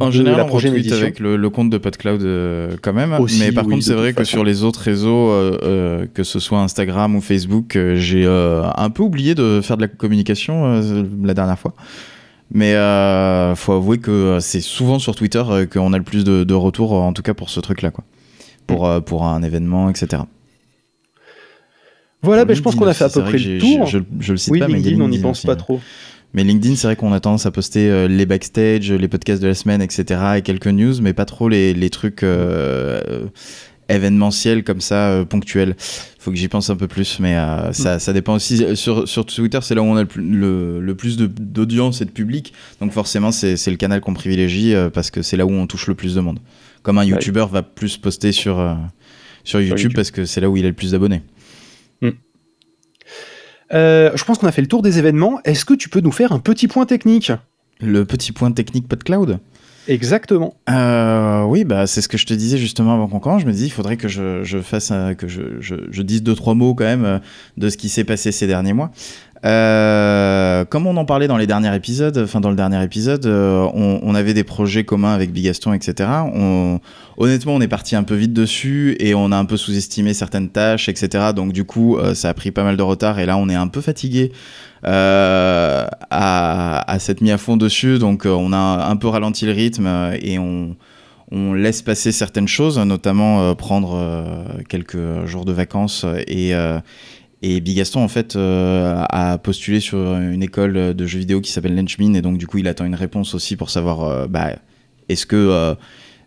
En 0.00 0.06
de 0.06 0.10
général, 0.12 0.38
la 0.38 0.44
on 0.44 0.48
prochaine 0.48 0.70
retweet 0.72 0.86
édition. 0.86 1.02
avec 1.02 1.20
le, 1.20 1.36
le 1.36 1.50
compte 1.50 1.70
de 1.70 1.78
PodCloud 1.78 2.22
euh, 2.22 2.76
quand 2.82 2.92
même. 2.94 3.12
Aussi, 3.14 3.38
mais 3.40 3.52
par 3.52 3.64
oui, 3.66 3.72
contre, 3.74 3.84
c'est 3.84 3.94
vrai 3.94 4.12
que 4.12 4.18
façon. 4.20 4.30
sur 4.30 4.44
les 4.44 4.64
autres 4.64 4.80
réseaux, 4.80 5.30
euh, 5.30 5.58
euh, 5.62 6.06
que 6.12 6.22
ce 6.24 6.38
soit 6.40 6.60
Instagram 6.60 7.14
ou 7.16 7.20
Facebook, 7.20 7.76
euh, 7.76 7.96
j'ai 7.96 8.24
euh, 8.24 8.64
un 8.76 8.90
peu 8.90 9.02
oublié 9.02 9.34
de 9.34 9.60
faire 9.62 9.76
de 9.76 9.82
la 9.82 9.88
communication 9.88 10.64
euh, 10.66 11.02
la 11.22 11.34
dernière 11.34 11.58
fois. 11.58 11.74
Mais 12.50 12.74
euh, 12.74 13.54
faut 13.56 13.72
avouer 13.72 13.98
que 13.98 14.10
euh, 14.10 14.40
c'est 14.40 14.60
souvent 14.60 14.98
sur 14.98 15.14
Twitter 15.16 15.42
euh, 15.48 15.66
qu'on 15.66 15.92
a 15.92 15.98
le 15.98 16.04
plus 16.04 16.24
de, 16.24 16.44
de 16.44 16.54
retours, 16.54 16.92
en 16.92 17.12
tout 17.12 17.22
cas 17.22 17.34
pour 17.34 17.50
ce 17.50 17.60
truc-là, 17.60 17.90
quoi. 17.90 18.04
Pour, 18.66 18.86
euh, 18.86 19.00
pour 19.00 19.24
un 19.26 19.42
événement, 19.42 19.90
etc. 19.90 20.22
Voilà, 22.22 22.42
Pour 22.42 22.48
ben, 22.48 22.54
je 22.56 22.62
pense 22.62 22.72
LinkedIn 22.74 22.84
qu'on 22.86 22.90
a 22.90 22.94
fait 22.94 23.04
à 23.04 23.08
peu 23.10 23.22
près 23.22 23.38
le 23.38 23.58
tour. 23.58 23.86
Je, 23.86 23.98
je- 23.98 24.04
je 24.20 24.32
le 24.32 24.38
cite 24.38 24.52
oui, 24.52 24.58
pas, 24.60 24.68
mais 24.68 24.74
il 24.74 24.84
y 24.84 24.86
a 24.86 24.90
LinkedIn, 24.90 25.04
on 25.04 25.08
n'y 25.08 25.16
LinkedIn 25.16 25.28
pense 25.28 25.38
aussi, 25.38 25.46
pas 25.46 25.52
hein. 25.54 25.56
Mais 26.34 26.44
LinkedIn, 26.44 26.74
c'est 26.76 26.86
vrai 26.88 26.96
qu'on 26.96 27.12
a 27.12 27.20
tendance 27.20 27.46
à 27.46 27.50
poster 27.52 27.88
euh, 27.88 28.08
les 28.08 28.26
backstage, 28.26 28.90
les 28.92 29.08
podcasts 29.08 29.40
de 29.42 29.46
la 29.48 29.54
semaine, 29.54 29.80
etc. 29.80 30.20
et 30.36 30.42
quelques 30.42 30.66
news, 30.66 30.94
mais 31.00 31.12
pas 31.12 31.24
trop 31.24 31.48
les, 31.48 31.72
les 31.74 31.90
trucs 31.90 32.22
euh, 32.24 33.00
euh, 33.08 33.26
événementiels 33.88 34.64
comme 34.64 34.80
ça, 34.80 35.10
euh, 35.10 35.24
ponctuels. 35.24 35.76
Faut 36.18 36.30
que 36.30 36.36
j'y 36.36 36.48
pense 36.48 36.70
un 36.70 36.76
peu 36.76 36.88
plus, 36.88 37.20
mais 37.20 37.36
euh, 37.36 37.72
ça, 37.72 37.98
ça 37.98 38.12
dépend 38.12 38.34
aussi. 38.34 38.76
Sur, 38.76 39.06
sur 39.08 39.26
Twitter, 39.26 39.58
c'est 39.62 39.74
là 39.74 39.82
où 39.82 39.84
on 39.86 39.96
a 39.96 40.00
le, 40.02 40.08
plus- 40.08 40.22
le, 40.24 40.80
le 40.80 40.94
plus 40.94 41.16
de- 41.16 41.26
d'audience 41.26 42.00
et 42.00 42.04
de 42.04 42.10
public, 42.10 42.52
donc 42.80 42.92
forcément, 42.92 43.30
c'est 43.30 43.54
le 43.70 43.76
canal 43.76 44.00
qu'on 44.00 44.14
privilégie 44.14 44.74
euh, 44.74 44.90
parce 44.90 45.10
que 45.10 45.22
c'est 45.22 45.36
là 45.36 45.46
où 45.46 45.52
on 45.52 45.66
touche 45.66 45.86
le 45.86 45.94
plus 45.94 46.14
de 46.14 46.20
monde. 46.20 46.38
Comme 46.82 46.98
un 46.98 47.04
YouTuber 47.04 47.46
va 47.50 47.62
plus 47.62 47.96
poster 47.96 48.32
sur, 48.32 48.56
sur 49.44 49.60
YouTube 49.60 49.78
YouTube. 49.78 49.92
parce 49.94 50.10
que 50.10 50.24
c'est 50.26 50.40
là 50.40 50.50
où 50.50 50.56
il 50.56 50.64
a 50.64 50.68
le 50.68 50.74
plus 50.74 50.90
d'abonnés. 50.92 51.22
Euh, 53.74 54.10
je 54.14 54.24
pense 54.24 54.38
qu'on 54.38 54.46
a 54.46 54.52
fait 54.52 54.62
le 54.62 54.68
tour 54.68 54.82
des 54.82 54.98
événements. 54.98 55.40
Est-ce 55.44 55.64
que 55.64 55.74
tu 55.74 55.88
peux 55.88 56.00
nous 56.00 56.12
faire 56.12 56.32
un 56.32 56.38
petit 56.38 56.68
point 56.68 56.86
technique? 56.86 57.32
Le 57.80 58.04
petit 58.04 58.32
point 58.32 58.52
technique 58.52 58.86
PodCloud? 58.88 59.40
Exactement. 59.86 60.54
Euh, 60.70 61.42
oui, 61.42 61.64
bah, 61.64 61.86
c'est 61.86 62.00
ce 62.00 62.08
que 62.08 62.16
je 62.16 62.24
te 62.24 62.32
disais 62.32 62.56
justement 62.56 62.94
avant 62.94 63.06
qu'on 63.08 63.18
commence. 63.20 63.42
Je 63.42 63.46
me 63.46 63.52
dis, 63.52 63.66
il 63.66 63.70
faudrait 63.70 63.96
que 63.98 64.08
je, 64.08 64.42
je 64.42 64.58
fasse, 64.58 64.90
un- 64.90 65.14
que 65.14 65.28
je, 65.28 65.42
je, 65.60 65.74
je 65.90 66.02
dise 66.02 66.22
deux 66.22 66.34
trois 66.34 66.54
mots 66.54 66.74
quand 66.74 66.84
même 66.84 67.04
euh, 67.04 67.18
de 67.58 67.68
ce 67.68 67.76
qui 67.76 67.88
s'est 67.90 68.04
passé 68.04 68.32
ces 68.32 68.46
derniers 68.46 68.72
mois. 68.72 68.92
Euh, 69.44 70.03
comme 70.74 70.88
on 70.88 70.96
en 70.96 71.04
parlait 71.04 71.28
dans 71.28 71.36
les 71.36 71.46
derniers 71.46 71.72
épisodes, 71.72 72.18
enfin 72.18 72.40
dans 72.40 72.50
le 72.50 72.56
dernier 72.56 72.82
épisode, 72.82 73.26
euh, 73.26 73.64
on, 73.74 74.12
avait 74.16 74.34
des 74.34 74.42
projets 74.42 74.82
communs 74.82 75.12
avec 75.14 75.30
Bigaston, 75.30 75.72
etc. 75.72 76.10
On, 76.34 76.80
honnêtement, 77.16 77.54
on 77.54 77.60
est 77.60 77.68
parti 77.68 77.94
un 77.94 78.02
peu 78.02 78.16
vite 78.16 78.32
dessus 78.32 78.96
et 78.98 79.14
on 79.14 79.30
a 79.30 79.36
un 79.36 79.44
peu 79.44 79.56
sous-estimé 79.56 80.14
certaines 80.14 80.48
tâches, 80.48 80.88
etc. 80.88 81.26
Donc 81.32 81.52
du 81.52 81.62
coup, 81.62 81.96
euh, 81.96 82.16
ça 82.16 82.30
a 82.30 82.34
pris 82.34 82.50
pas 82.50 82.64
mal 82.64 82.76
de 82.76 82.82
retard 82.82 83.20
et 83.20 83.24
là, 83.24 83.36
on 83.36 83.48
est 83.48 83.54
un 83.54 83.68
peu 83.68 83.80
fatigué 83.82 84.32
à, 84.82 85.86
à 86.10 86.98
s'être 86.98 87.20
mis 87.20 87.30
à 87.30 87.38
fond 87.38 87.56
dessus. 87.56 88.00
Donc 88.00 88.24
on 88.26 88.52
a 88.52 88.88
un 88.88 88.96
peu 88.96 89.06
ralenti 89.06 89.46
le 89.46 89.52
rythme 89.52 89.88
et 90.20 90.40
on 90.40 90.74
laisse 91.52 91.82
passer 91.82 92.10
certaines 92.10 92.48
choses, 92.48 92.80
notamment 92.80 93.54
prendre 93.54 94.44
quelques 94.68 95.24
jours 95.26 95.44
de 95.44 95.52
vacances 95.52 96.04
et, 96.26 96.52
et 97.46 97.60
Bigaston, 97.60 98.00
en 98.00 98.08
fait, 98.08 98.36
euh, 98.36 99.04
a 99.10 99.36
postulé 99.36 99.78
sur 99.78 99.98
une 99.98 100.42
école 100.42 100.94
de 100.94 101.06
jeux 101.06 101.18
vidéo 101.18 101.42
qui 101.42 101.52
s'appelle 101.52 101.76
Lenchmin, 101.76 102.14
et 102.14 102.22
donc 102.22 102.38
du 102.38 102.46
coup, 102.46 102.56
il 102.56 102.66
attend 102.66 102.86
une 102.86 102.94
réponse 102.94 103.34
aussi 103.34 103.54
pour 103.56 103.68
savoir, 103.68 104.02
euh, 104.02 104.26
bah, 104.26 104.56
est-ce 105.10 105.26
que 105.26 105.76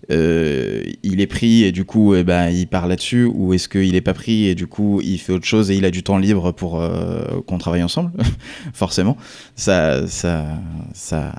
euh, 0.10 0.84
il 1.04 1.20
est 1.20 1.28
pris 1.28 1.64
et 1.64 1.72
du 1.74 1.84
coup 1.84 2.16
eh 2.16 2.24
ben, 2.24 2.50
il 2.50 2.68
part 2.68 2.88
là-dessus 2.88 3.26
ou 3.26 3.54
est-ce 3.54 3.68
qu'il 3.68 3.96
est 3.96 4.02
pas 4.02 4.14
pris 4.14 4.48
et 4.48 4.56
du 4.56 4.66
coup 4.66 5.02
il 5.04 5.18
fait 5.18 5.34
autre 5.34 5.46
chose 5.46 5.70
et 5.70 5.76
il 5.76 5.84
a 5.84 5.92
du 5.92 6.02
temps 6.02 6.18
libre 6.18 6.54
pour 6.54 6.82
euh, 6.82 7.42
qu'on 7.46 7.58
travaille 7.58 7.84
ensemble? 7.84 8.12
Forcément. 8.74 9.18
Ça, 9.56 10.08
ça, 10.08 10.46
ça 10.94 11.34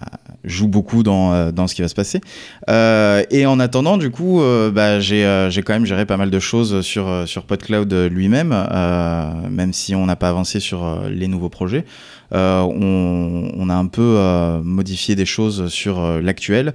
joue 0.45 0.69
beaucoup 0.69 1.03
dans, 1.03 1.33
euh, 1.33 1.51
dans 1.51 1.67
ce 1.67 1.75
qui 1.75 1.83
va 1.83 1.89
se 1.89 1.95
passer. 1.95 2.21
Et 2.69 3.47
en 3.47 3.61
attendant 3.61 3.97
du 3.97 4.11
coup 4.11 4.41
bah, 4.73 5.01
j'ai 5.01 5.23
quand 5.65 5.73
même 5.73 5.87
géré 5.87 6.05
pas 6.05 6.17
mal 6.17 6.31
de 6.31 6.39
choses 6.39 6.83
sur, 6.83 7.27
sur 7.27 7.45
PodCloud 7.45 7.93
lui-même 8.11 8.55
même 9.51 9.73
si 9.73 9.95
on 9.95 10.07
n'a 10.07 10.17
pas 10.17 10.29
avancé 10.29 10.61
sur 10.61 11.03
les 11.09 11.29
nouveaux 11.29 11.49
projets. 11.49 11.85
On, 12.33 13.71
a 13.71 13.75
un 13.75 13.87
peu 13.87 14.19
modifié 14.63 15.15
des 15.15 15.27
choses 15.27 15.69
sur 15.69 16.21
l'actuel 16.21 16.75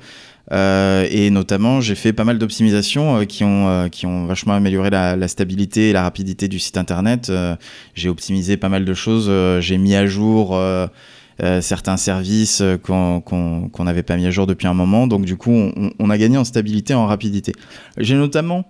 euh, 0.51 1.07
et 1.09 1.29
notamment, 1.29 1.79
j'ai 1.79 1.95
fait 1.95 2.13
pas 2.13 2.25
mal 2.25 2.37
d'optimisations 2.37 3.17
euh, 3.17 3.25
qui, 3.25 3.43
ont, 3.43 3.69
euh, 3.69 3.87
qui 3.87 4.05
ont 4.05 4.25
vachement 4.25 4.53
amélioré 4.53 4.89
la, 4.89 5.27
stabilité 5.27 5.89
et 5.89 5.93
la 5.93 6.03
rapidité 6.03 6.47
du 6.47 6.59
site 6.59 6.77
internet. 6.77 7.31
j'ai 7.95 8.09
optimisé 8.09 8.57
pas 8.57 8.69
mal 8.69 8.85
de 8.85 8.93
choses. 8.93 9.31
j'ai 9.61 9.77
mis 9.77 9.95
à 9.95 10.05
jour 10.05 10.59
certains 11.61 11.97
services 11.97 12.61
qu'on 12.83 13.71
n'avait 13.79 14.03
pas 14.03 14.17
mis 14.17 14.25
à 14.25 14.31
jour 14.31 14.47
depuis 14.47 14.67
un 14.67 14.73
moment. 14.73 15.07
Donc, 15.07 15.25
du 15.25 15.37
coup, 15.37 15.51
on, 15.51 15.91
on 15.97 16.09
a 16.09 16.17
gagné 16.17 16.37
en 16.37 16.43
stabilité 16.43 16.93
et 16.93 16.95
en 16.95 17.07
rapidité. 17.07 17.53
J'ai 17.97 18.15
notamment 18.15 18.65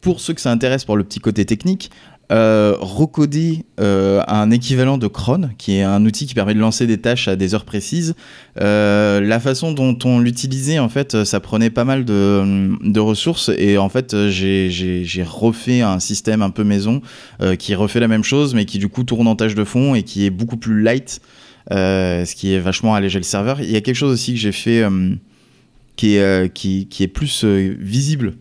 pour 0.00 0.20
ceux 0.20 0.34
que 0.34 0.40
ça 0.40 0.50
intéresse 0.50 0.84
pour 0.84 0.96
le 0.96 1.04
petit 1.04 1.20
côté 1.20 1.44
technique, 1.44 1.90
euh, 2.30 2.76
recoder 2.78 3.64
euh, 3.80 4.22
un 4.28 4.50
équivalent 4.50 4.98
de 4.98 5.06
cron, 5.06 5.48
qui 5.56 5.76
est 5.76 5.82
un 5.82 6.04
outil 6.04 6.26
qui 6.26 6.34
permet 6.34 6.52
de 6.52 6.58
lancer 6.58 6.86
des 6.86 6.98
tâches 6.98 7.26
à 7.26 7.36
des 7.36 7.54
heures 7.54 7.64
précises. 7.64 8.14
Euh, 8.60 9.22
la 9.22 9.40
façon 9.40 9.72
dont 9.72 9.96
on 10.04 10.18
l'utilisait, 10.18 10.78
en 10.78 10.90
fait, 10.90 11.24
ça 11.24 11.40
prenait 11.40 11.70
pas 11.70 11.84
mal 11.84 12.04
de, 12.04 12.98
ressources 13.00 13.50
et 13.56 13.78
en 13.78 13.88
fait, 13.88 14.14
j'ai 14.28 15.24
refait 15.26 15.80
un 15.80 16.00
système 16.00 16.42
un 16.42 16.50
peu 16.50 16.64
maison 16.64 17.00
qui 17.58 17.74
refait 17.74 18.00
la 18.00 18.08
même 18.08 18.24
chose, 18.24 18.54
mais 18.54 18.66
qui 18.66 18.78
du 18.78 18.88
coup 18.88 19.04
tourne 19.04 19.26
en 19.26 19.36
tâche 19.36 19.54
de 19.54 19.64
fond 19.64 19.94
et 19.94 20.02
qui 20.02 20.26
est 20.26 20.30
beaucoup 20.30 20.56
plus 20.56 20.82
light, 20.82 21.20
ce 21.70 22.34
qui 22.34 22.52
est 22.52 22.58
vachement 22.58 22.94
allégé 22.94 23.18
le 23.18 23.24
serveur. 23.24 23.62
Il 23.62 23.70
y 23.70 23.76
a 23.76 23.80
quelque 23.80 23.94
chose 23.94 24.12
aussi 24.12 24.34
que 24.34 24.40
j'ai 24.40 24.52
fait 24.52 24.84
qui, 25.96 26.16
est 26.16 27.12
plus 27.12 27.44
visible 27.44 28.34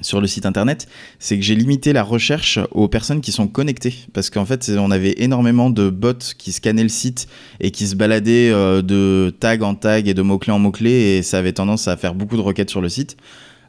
sur 0.00 0.20
le 0.20 0.26
site 0.26 0.46
internet, 0.46 0.88
c'est 1.18 1.36
que 1.36 1.44
j'ai 1.44 1.54
limité 1.54 1.92
la 1.92 2.02
recherche 2.02 2.58
aux 2.72 2.88
personnes 2.88 3.20
qui 3.20 3.32
sont 3.32 3.46
connectées. 3.46 3.94
Parce 4.12 4.30
qu'en 4.30 4.44
fait, 4.44 4.70
on 4.76 4.90
avait 4.90 5.14
énormément 5.18 5.70
de 5.70 5.88
bots 5.88 6.12
qui 6.36 6.52
scannaient 6.52 6.82
le 6.82 6.88
site 6.88 7.28
et 7.60 7.70
qui 7.70 7.86
se 7.86 7.96
baladaient 7.96 8.50
euh, 8.50 8.82
de 8.82 9.34
tag 9.38 9.62
en 9.62 9.74
tag 9.74 10.08
et 10.08 10.14
de 10.14 10.22
mot-clé 10.22 10.52
en 10.52 10.58
mot-clé, 10.58 10.90
et 10.90 11.22
ça 11.22 11.38
avait 11.38 11.52
tendance 11.52 11.88
à 11.88 11.96
faire 11.96 12.14
beaucoup 12.14 12.36
de 12.36 12.42
requêtes 12.42 12.70
sur 12.70 12.80
le 12.80 12.88
site. 12.88 13.16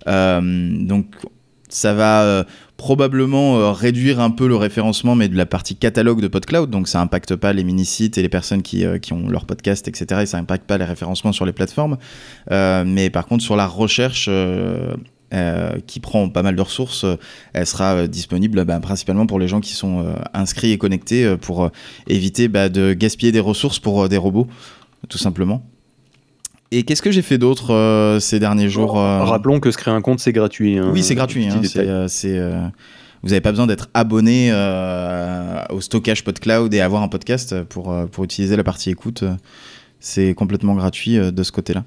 Euh, 0.08 0.42
donc, 0.42 1.08
ça 1.68 1.94
va 1.94 2.24
euh, 2.24 2.44
probablement 2.78 3.74
réduire 3.74 4.20
un 4.20 4.30
peu 4.30 4.48
le 4.48 4.56
référencement, 4.56 5.16
mais 5.16 5.28
de 5.28 5.36
la 5.36 5.46
partie 5.46 5.76
catalogue 5.76 6.22
de 6.22 6.28
PodCloud. 6.28 6.70
Donc, 6.70 6.88
ça 6.88 7.02
impacte 7.02 7.36
pas 7.36 7.54
les 7.54 7.64
mini-sites 7.64 8.18
et 8.18 8.22
les 8.22 8.30
personnes 8.30 8.62
qui, 8.62 8.86
ont 9.12 9.30
leur 9.30 9.46
podcast, 9.46 9.88
etc. 9.88 10.22
Et 10.22 10.26
ça 10.26 10.38
impacte 10.38 10.66
pas 10.66 10.78
les 10.78 10.86
référencements 10.86 11.32
sur 11.32 11.46
les 11.46 11.54
plateformes. 11.54 11.98
mais 12.50 13.10
par 13.10 13.26
contre, 13.26 13.44
sur 13.44 13.56
la 13.56 13.68
recherche 13.68 14.30
euh, 15.34 15.80
qui 15.88 16.00
prend 16.00 16.30
pas 16.30 16.44
mal 16.44 16.56
de 16.56 16.62
ressources, 16.62 17.04
euh, 17.04 17.16
elle 17.54 17.66
sera 17.66 17.96
euh, 17.96 18.08
disponible 18.08 18.64
bah, 18.64 18.80
principalement 18.80 19.26
pour 19.26 19.40
les 19.40 19.48
gens 19.48 19.60
qui 19.60 19.74
sont 19.74 20.06
inscrits 20.36 20.72
et 20.72 20.78
connectés 20.78 21.36
pour 21.38 21.72
éviter 22.08 22.48
bah, 22.48 22.70
de 22.70 22.94
gaspiller 22.94 23.32
des 23.32 23.40
ressources 23.40 23.80
pour 23.80 24.08
des 24.08 24.18
robots, 24.18 24.48
tout 25.10 25.18
simplement. 25.18 25.64
Et 26.72 26.84
qu'est-ce 26.84 27.02
que 27.02 27.10
j'ai 27.10 27.24
fait 27.24 27.40
d'autre 27.40 28.18
ces 28.22 28.40
derniers 28.40 28.70
jours 28.70 28.94
Rappelons 28.94 29.60
que 29.60 29.72
se 29.72 29.78
créer 29.78 29.94
un 29.94 30.02
compte, 30.02 30.20
c'est 30.20 30.32
gratuit. 30.32 30.78
Hein, 30.78 30.92
oui, 30.94 31.02
c'est 31.02 31.16
gratuit. 31.16 31.48
Hein, 31.48 31.62
c'est, 32.08 32.40
vous 33.24 33.30
n'avez 33.30 33.42
pas 33.42 33.52
besoin 33.52 33.66
d'être 33.66 33.90
abonné 33.96 34.52
au 35.72 35.82
stockage 35.82 36.24
PodCloud 36.24 36.74
et 36.74 36.82
avoir 36.82 37.02
un 37.02 37.08
podcast 37.08 37.64
pour, 37.64 37.96
pour 38.12 38.24
utiliser 38.24 38.56
la 38.56 38.64
partie 38.64 38.92
écoute. 38.92 39.24
C'est 40.00 40.36
complètement 40.36 40.76
gratuit 40.76 41.18
de 41.18 41.44
ce 41.44 41.52
côté-là. 41.52 41.84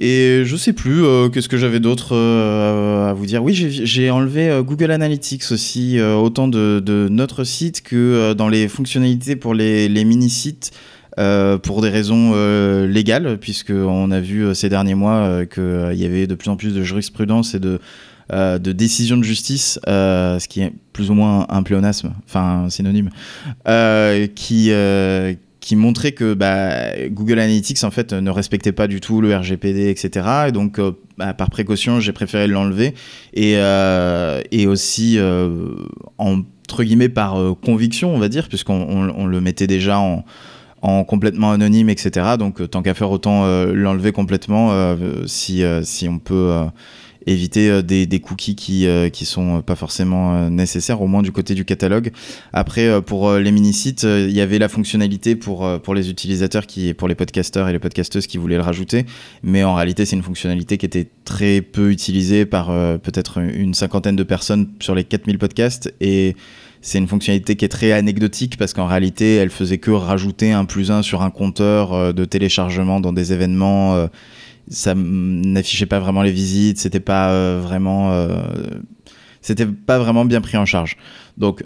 Et 0.00 0.42
je 0.44 0.56
sais 0.56 0.72
plus, 0.72 1.04
euh, 1.04 1.28
qu'est-ce 1.28 1.48
que 1.48 1.56
j'avais 1.56 1.78
d'autre 1.78 2.16
euh, 2.16 3.10
à 3.10 3.12
vous 3.12 3.26
dire. 3.26 3.44
Oui, 3.44 3.54
j'ai 3.54 4.10
enlevé 4.10 4.48
euh, 4.48 4.62
Google 4.62 4.90
Analytics 4.90 5.44
aussi, 5.52 6.00
autant 6.00 6.48
de, 6.48 7.08
notre 7.10 7.44
site 7.44 7.82
que 7.82 8.32
dans 8.32 8.48
les 8.48 8.66
fonctionnalités 8.68 9.36
pour 9.36 9.54
les, 9.54 9.88
mini-sites. 10.04 10.72
pour 11.16 11.80
des 11.80 11.90
raisons 11.90 12.32
légales, 12.86 13.38
puisqu'on 13.38 14.10
a 14.10 14.20
vu 14.20 14.54
ces 14.54 14.68
derniers 14.68 14.96
mois 14.96 15.46
qu'il 15.46 15.94
y 15.94 16.04
avait 16.04 16.26
de 16.26 16.34
plus 16.34 16.50
en 16.50 16.56
plus 16.56 16.74
de 16.74 16.82
jurisprudence 16.82 17.54
et 17.54 17.60
de, 17.60 17.78
de 18.32 18.72
décisions 18.72 19.16
de 19.16 19.22
justice, 19.22 19.78
ce 19.86 20.48
qui 20.48 20.62
est 20.62 20.72
plus 20.92 21.10
ou 21.10 21.14
moins 21.14 21.46
un 21.48 21.62
pléonasme, 21.62 22.12
enfin 22.26 22.64
un 22.64 22.70
synonyme, 22.70 23.10
qui, 24.34 24.70
qui 25.64 25.76
montrait 25.76 26.12
que 26.12 26.34
bah, 26.34 27.08
Google 27.08 27.38
Analytics 27.38 27.84
en 27.84 27.90
fait 27.90 28.12
ne 28.12 28.30
respectait 28.30 28.72
pas 28.72 28.86
du 28.86 29.00
tout 29.00 29.22
le 29.22 29.34
RGPD, 29.34 29.88
etc. 29.88 30.28
Et 30.48 30.52
donc 30.52 30.78
euh, 30.78 30.92
bah, 31.16 31.32
par 31.32 31.48
précaution, 31.48 32.00
j'ai 32.00 32.12
préféré 32.12 32.46
l'enlever 32.46 32.92
et, 33.32 33.54
euh, 33.56 34.42
et 34.50 34.66
aussi 34.66 35.18
euh, 35.18 35.48
entre 36.18 36.84
guillemets 36.84 37.08
par 37.08 37.38
conviction, 37.64 38.14
on 38.14 38.18
va 38.18 38.28
dire, 38.28 38.48
puisqu'on 38.48 39.10
on, 39.16 39.24
le 39.24 39.40
mettait 39.40 39.66
déjà 39.66 39.98
en, 39.98 40.26
en 40.82 41.02
complètement 41.02 41.52
anonyme, 41.52 41.88
etc. 41.88 42.36
Donc 42.38 42.68
tant 42.68 42.82
qu'à 42.82 42.92
faire, 42.92 43.10
autant 43.10 43.46
l'enlever 43.46 44.12
complètement 44.12 44.94
si, 45.24 45.62
si 45.82 46.08
on 46.08 46.18
peut 46.18 46.60
éviter 47.26 47.70
euh, 47.70 47.82
des, 47.82 48.20
cookies 48.20 48.54
qui 48.54 48.86
euh, 48.86 49.08
qui 49.08 49.24
sont 49.24 49.62
pas 49.62 49.76
forcément 49.76 50.34
euh, 50.34 50.50
nécessaires 50.50 51.00
au 51.02 51.06
moins 51.06 51.22
du 51.22 51.32
côté 51.32 51.54
du 51.54 51.64
catalogue. 51.64 52.12
Après 52.52 53.02
pour 53.02 53.32
les 53.34 53.52
mini 53.52 53.72
sites 53.72 54.04
il 54.04 54.32
y 54.32 54.40
avait 54.40 54.58
la 54.58 54.68
fonctionnalité 54.68 55.36
pour 55.36 55.80
pour 55.80 55.94
les 55.94 56.10
utilisateurs 56.10 56.66
qui 56.66 56.94
pour 56.94 57.08
les 57.08 57.14
podcasteurs 57.14 57.68
et 57.68 57.72
les 57.72 57.78
podcasteuses 57.78 58.26
qui 58.26 58.38
voulaient 58.38 58.56
le 58.56 58.62
rajouter. 58.62 59.06
Mais 59.42 59.64
en 59.64 59.74
réalité 59.74 60.06
c'est 60.06 60.16
une 60.16 60.22
fonctionnalité 60.22 60.78
qui 60.78 60.86
était 60.86 61.08
très 61.24 61.60
peu 61.60 61.90
utilisée 61.90 62.46
par 62.46 62.66
peut-être 62.98 63.38
une 63.38 63.74
cinquantaine 63.74 64.16
de 64.16 64.22
personnes 64.22 64.68
sur 64.80 64.94
les 64.94 65.04
4000 65.04 65.38
podcasts. 65.38 65.92
Et 66.00 66.36
c'est 66.80 66.98
une 66.98 67.08
fonctionnalité 67.08 67.56
qui 67.56 67.64
est 67.64 67.68
très 67.68 67.92
anecdotique 67.92 68.58
parce 68.58 68.74
qu'en 68.74 68.86
réalité, 68.86 69.36
elle 69.36 69.50
faisait 69.50 69.78
que 69.78 69.90
rajouter 69.90 70.52
un 70.52 70.66
plus 70.66 70.90
un 70.90 71.02
sur 71.02 71.22
un 71.22 71.30
compteur 71.30 72.12
de 72.12 72.24
téléchargement 72.26 73.00
dans 73.00 73.12
des 73.12 73.32
événements 73.32 74.08
ça 74.68 74.94
n'affichait 74.94 75.86
pas 75.86 76.00
vraiment 76.00 76.22
les 76.22 76.32
visites, 76.32 76.78
c'était 76.78 77.00
pas 77.00 77.30
euh, 77.30 77.60
vraiment, 77.62 78.12
euh, 78.12 78.42
c'était 79.40 79.66
pas 79.66 79.98
vraiment 79.98 80.24
bien 80.24 80.40
pris 80.40 80.56
en 80.56 80.64
charge. 80.64 80.96
Donc 81.36 81.64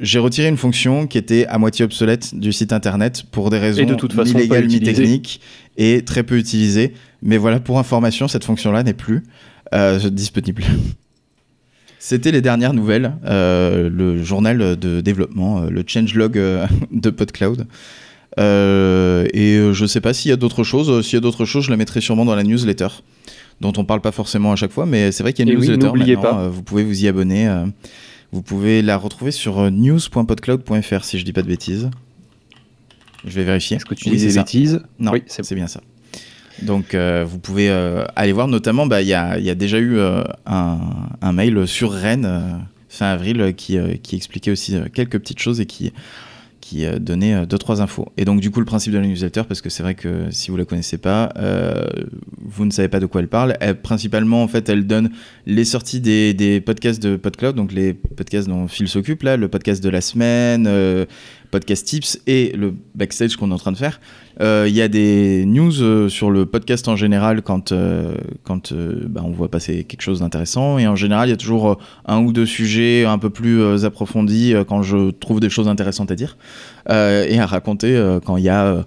j'ai 0.00 0.18
retiré 0.18 0.48
une 0.48 0.56
fonction 0.56 1.06
qui 1.06 1.16
était 1.16 1.46
à 1.46 1.58
moitié 1.58 1.84
obsolète 1.84 2.34
du 2.34 2.52
site 2.52 2.72
internet 2.72 3.24
pour 3.30 3.50
des 3.50 3.58
raisons 3.58 3.84
de 3.84 3.94
toute 3.94 4.12
façon 4.12 4.34
mi-légales, 4.34 4.66
mi-techniques 4.66 5.40
et 5.76 6.02
très 6.04 6.22
peu 6.22 6.36
utilisées. 6.36 6.92
Mais 7.22 7.38
voilà, 7.38 7.60
pour 7.60 7.78
information, 7.78 8.28
cette 8.28 8.44
fonction-là 8.44 8.82
n'est 8.82 8.94
plus 8.94 9.22
euh, 9.72 10.10
disponible. 10.10 10.64
C'était 11.98 12.32
les 12.32 12.42
dernières 12.42 12.74
nouvelles, 12.74 13.14
le 13.24 14.22
journal 14.22 14.76
de 14.76 15.00
développement, 15.00 15.62
le 15.62 15.84
changelog 15.86 16.34
de 16.34 17.10
PodCloud. 17.10 17.66
Euh, 18.38 19.26
et 19.32 19.56
euh, 19.56 19.72
je 19.72 19.86
sais 19.86 20.00
pas 20.00 20.12
s'il 20.12 20.30
y 20.30 20.32
a 20.32 20.36
d'autres 20.36 20.64
choses. 20.64 20.90
Euh, 20.90 21.02
s'il 21.02 21.14
y 21.14 21.16
a 21.16 21.20
d'autres 21.20 21.44
choses, 21.44 21.64
je 21.64 21.70
la 21.70 21.76
mettrai 21.76 22.00
sûrement 22.00 22.24
dans 22.24 22.34
la 22.34 22.42
newsletter, 22.42 22.88
dont 23.60 23.72
on 23.76 23.84
parle 23.84 24.00
pas 24.00 24.12
forcément 24.12 24.52
à 24.52 24.56
chaque 24.56 24.72
fois, 24.72 24.86
mais 24.86 25.12
c'est 25.12 25.22
vrai 25.22 25.32
qu'il 25.32 25.46
y 25.46 25.50
a 25.50 25.52
une 25.52 25.58
newsletter. 25.58 25.86
n'oubliez 25.86 26.16
pas. 26.16 26.48
vous 26.48 26.62
pouvez 26.62 26.84
vous 26.84 27.04
y 27.04 27.08
abonner. 27.08 27.64
vous 28.32 28.42
pouvez 28.42 28.82
la 28.82 28.96
retrouver 28.96 29.30
sur 29.30 29.70
news.podcloud.fr 29.70 31.04
si 31.04 31.18
je 31.18 31.24
dis 31.24 31.32
pas 31.32 31.42
de 31.42 31.48
bêtises. 31.48 31.90
Je 33.24 33.30
vais 33.30 33.44
vérifier. 33.44 33.76
Est-ce 33.76 33.86
que 33.86 33.94
tu 33.94 34.10
dis 34.10 34.26
des 34.26 34.34
bêtises? 34.34 34.82
Non, 34.98 35.12
oui, 35.12 35.22
c'est 35.26 35.54
bien 35.54 35.68
ça. 35.68 35.80
Donc 36.62 36.94
vous 36.94 37.38
pouvez 37.38 37.70
aller 38.16 38.32
voir, 38.32 38.48
notamment, 38.48 38.86
bah, 38.86 39.02
il 39.02 39.08
y, 39.08 39.14
a, 39.14 39.38
y, 39.38 39.50
a, 39.50 39.54
déjà 39.54 39.78
eu 39.78 40.00
un, 40.00 40.80
un, 41.20 41.32
mail 41.32 41.66
sur 41.68 41.92
Rennes 41.92 42.66
fin 42.88 43.06
avril 43.06 43.54
qui, 43.56 43.76
qui 44.02 44.16
expliquait 44.16 44.52
aussi 44.52 44.76
quelques 44.92 45.18
petites 45.18 45.40
choses 45.40 45.60
et 45.60 45.66
qui 45.66 45.92
qui 46.74 47.00
donnait 47.00 47.46
deux 47.46 47.58
trois 47.58 47.80
infos. 47.80 48.08
Et 48.16 48.24
donc 48.24 48.40
du 48.40 48.50
coup 48.50 48.60
le 48.60 48.66
principe 48.66 48.92
de 48.92 48.98
la 48.98 49.06
newsletter, 49.06 49.42
parce 49.46 49.60
que 49.60 49.70
c'est 49.70 49.82
vrai 49.82 49.94
que 49.94 50.30
si 50.30 50.50
vous 50.50 50.56
la 50.56 50.64
connaissez 50.64 50.98
pas, 50.98 51.32
vous 52.40 52.64
ne 52.64 52.70
savez 52.70 52.88
pas 52.88 53.00
de 53.00 53.06
quoi 53.06 53.20
elle 53.20 53.28
parle. 53.28 53.56
Elle, 53.60 53.80
principalement 53.80 54.42
en 54.42 54.48
fait, 54.48 54.68
elle 54.68 54.86
donne 54.86 55.10
les 55.46 55.64
sorties 55.64 56.00
des, 56.00 56.34
des 56.34 56.60
podcasts 56.60 57.02
de 57.02 57.16
PodCloud, 57.16 57.54
donc 57.54 57.72
les 57.72 57.94
podcasts 57.94 58.48
dont 58.48 58.66
Phil 58.66 58.88
s'occupe 58.88 59.22
là, 59.22 59.36
le 59.36 59.48
podcast 59.48 59.82
de 59.82 59.88
la 59.88 60.00
semaine 60.00 60.66
podcast 61.54 61.86
tips 61.86 62.18
et 62.26 62.50
le 62.56 62.74
backstage 62.96 63.36
qu'on 63.36 63.52
est 63.52 63.54
en 63.54 63.58
train 63.58 63.70
de 63.70 63.76
faire. 63.76 64.00
Euh, 64.40 64.64
il 64.66 64.74
y 64.74 64.82
a 64.82 64.88
des 64.88 65.44
news 65.46 65.82
euh, 65.82 66.08
sur 66.08 66.32
le 66.32 66.46
podcast 66.46 66.88
en 66.88 66.96
général 66.96 67.42
quand, 67.42 67.70
euh, 67.70 68.16
quand 68.42 68.74
bah, 68.74 69.20
on 69.24 69.30
voit 69.30 69.48
passer 69.48 69.84
quelque 69.84 70.02
chose 70.02 70.18
d'intéressant. 70.18 70.78
Et 70.78 70.88
en 70.88 70.96
général, 70.96 71.28
il 71.28 71.30
y 71.30 71.34
a 71.34 71.36
toujours 71.36 71.78
un 72.06 72.20
ou 72.24 72.32
deux 72.32 72.44
sujets 72.44 73.04
un 73.04 73.18
peu 73.18 73.30
plus 73.30 73.84
approfondis 73.84 74.54
quand 74.66 74.82
je 74.82 75.12
trouve 75.12 75.38
des 75.38 75.48
choses 75.48 75.68
intéressantes 75.68 76.10
à 76.10 76.16
dire 76.16 76.36
et 76.90 77.38
à 77.38 77.46
raconter 77.46 77.94
quand 78.24 78.36
il 78.36 78.42
y 78.42 78.48
a 78.48 78.84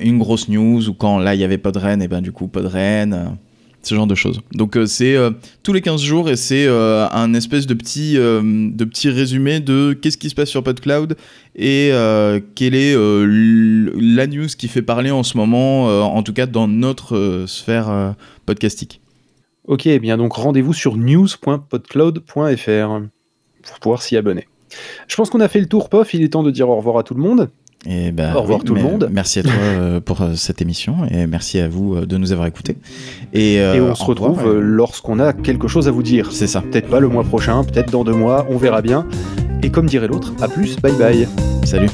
une 0.00 0.18
grosse 0.18 0.48
news 0.48 0.88
ou 0.88 0.94
quand 0.94 1.18
là 1.18 1.34
il 1.34 1.40
y 1.42 1.44
avait 1.44 1.58
Podren 1.58 2.00
et 2.00 2.08
ben 2.08 2.22
du 2.22 2.32
coup 2.32 2.48
Podren 2.48 3.36
ce 3.88 3.94
genre 3.94 4.06
de 4.06 4.14
choses. 4.14 4.40
Donc 4.52 4.76
euh, 4.76 4.86
c'est 4.86 5.16
euh, 5.16 5.30
tous 5.62 5.72
les 5.72 5.80
15 5.80 6.02
jours 6.02 6.28
et 6.28 6.36
c'est 6.36 6.66
euh, 6.66 7.08
un 7.10 7.32
espèce 7.34 7.66
de 7.66 7.74
petit, 7.74 8.14
de 8.14 8.84
petit 8.84 9.08
résumé 9.08 9.60
de 9.60 9.94
qu'est-ce 9.94 10.18
qui 10.18 10.30
se 10.30 10.34
passe 10.34 10.50
sur 10.50 10.62
PodCloud 10.62 11.16
et 11.56 11.90
quelle 12.54 12.74
est 12.74 12.94
la 12.94 14.26
news 14.26 14.46
qui 14.46 14.68
fait 14.68 14.82
parler 14.82 15.10
en 15.10 15.22
ce 15.22 15.36
moment, 15.36 15.84
en 15.84 16.22
tout 16.22 16.32
cas 16.32 16.46
dans 16.46 16.68
notre 16.68 17.44
sphère 17.46 18.14
podcastique. 18.46 19.00
Ok, 19.66 19.86
eh 19.86 19.98
bien 19.98 20.16
donc 20.16 20.34
rendez-vous 20.34 20.72
sur 20.72 20.96
news.podcloud.fr 20.96 23.00
pour 23.62 23.80
pouvoir 23.80 24.02
s'y 24.02 24.16
abonner. 24.16 24.46
Je 25.08 25.16
pense 25.16 25.30
qu'on 25.30 25.40
a 25.40 25.48
fait 25.48 25.60
le 25.60 25.66
tour, 25.66 25.88
Pof, 25.88 26.14
il 26.14 26.22
est 26.22 26.28
temps 26.28 26.42
de 26.42 26.50
dire 26.50 26.68
au 26.68 26.76
revoir 26.76 26.98
à 26.98 27.02
tout 27.02 27.14
le 27.14 27.22
monde. 27.22 27.50
Et 27.86 28.10
ben, 28.10 28.34
Au 28.34 28.42
revoir 28.42 28.64
tout 28.64 28.74
le 28.74 28.82
monde. 28.82 29.08
Merci 29.12 29.38
à 29.38 29.42
toi 29.42 29.52
euh, 29.52 30.00
pour 30.00 30.20
euh, 30.22 30.34
cette 30.34 30.60
émission 30.60 30.96
et 31.10 31.26
merci 31.26 31.60
à 31.60 31.68
vous 31.68 31.94
euh, 31.94 32.06
de 32.06 32.16
nous 32.16 32.32
avoir 32.32 32.48
écoutés. 32.48 32.76
Et, 33.32 33.60
on 33.80 33.94
se 33.94 34.04
retrouve 34.04 34.58
lorsqu'on 34.58 35.20
a 35.20 35.32
quelque 35.32 35.68
chose 35.68 35.86
à 35.88 35.90
vous 35.90 36.02
dire. 36.02 36.32
C'est 36.32 36.46
ça. 36.46 36.60
Peut-être 36.60 36.88
pas 36.88 37.00
le 37.00 37.08
mois 37.08 37.24
prochain, 37.24 37.62
peut-être 37.64 37.90
dans 37.90 38.04
deux 38.04 38.14
mois, 38.14 38.46
on 38.50 38.56
verra 38.56 38.82
bien. 38.82 39.06
Et 39.62 39.70
comme 39.70 39.86
dirait 39.86 40.08
l'autre, 40.08 40.32
à 40.40 40.48
plus, 40.48 40.76
bye 40.80 40.92
bye. 40.92 41.28
Salut. 41.64 41.88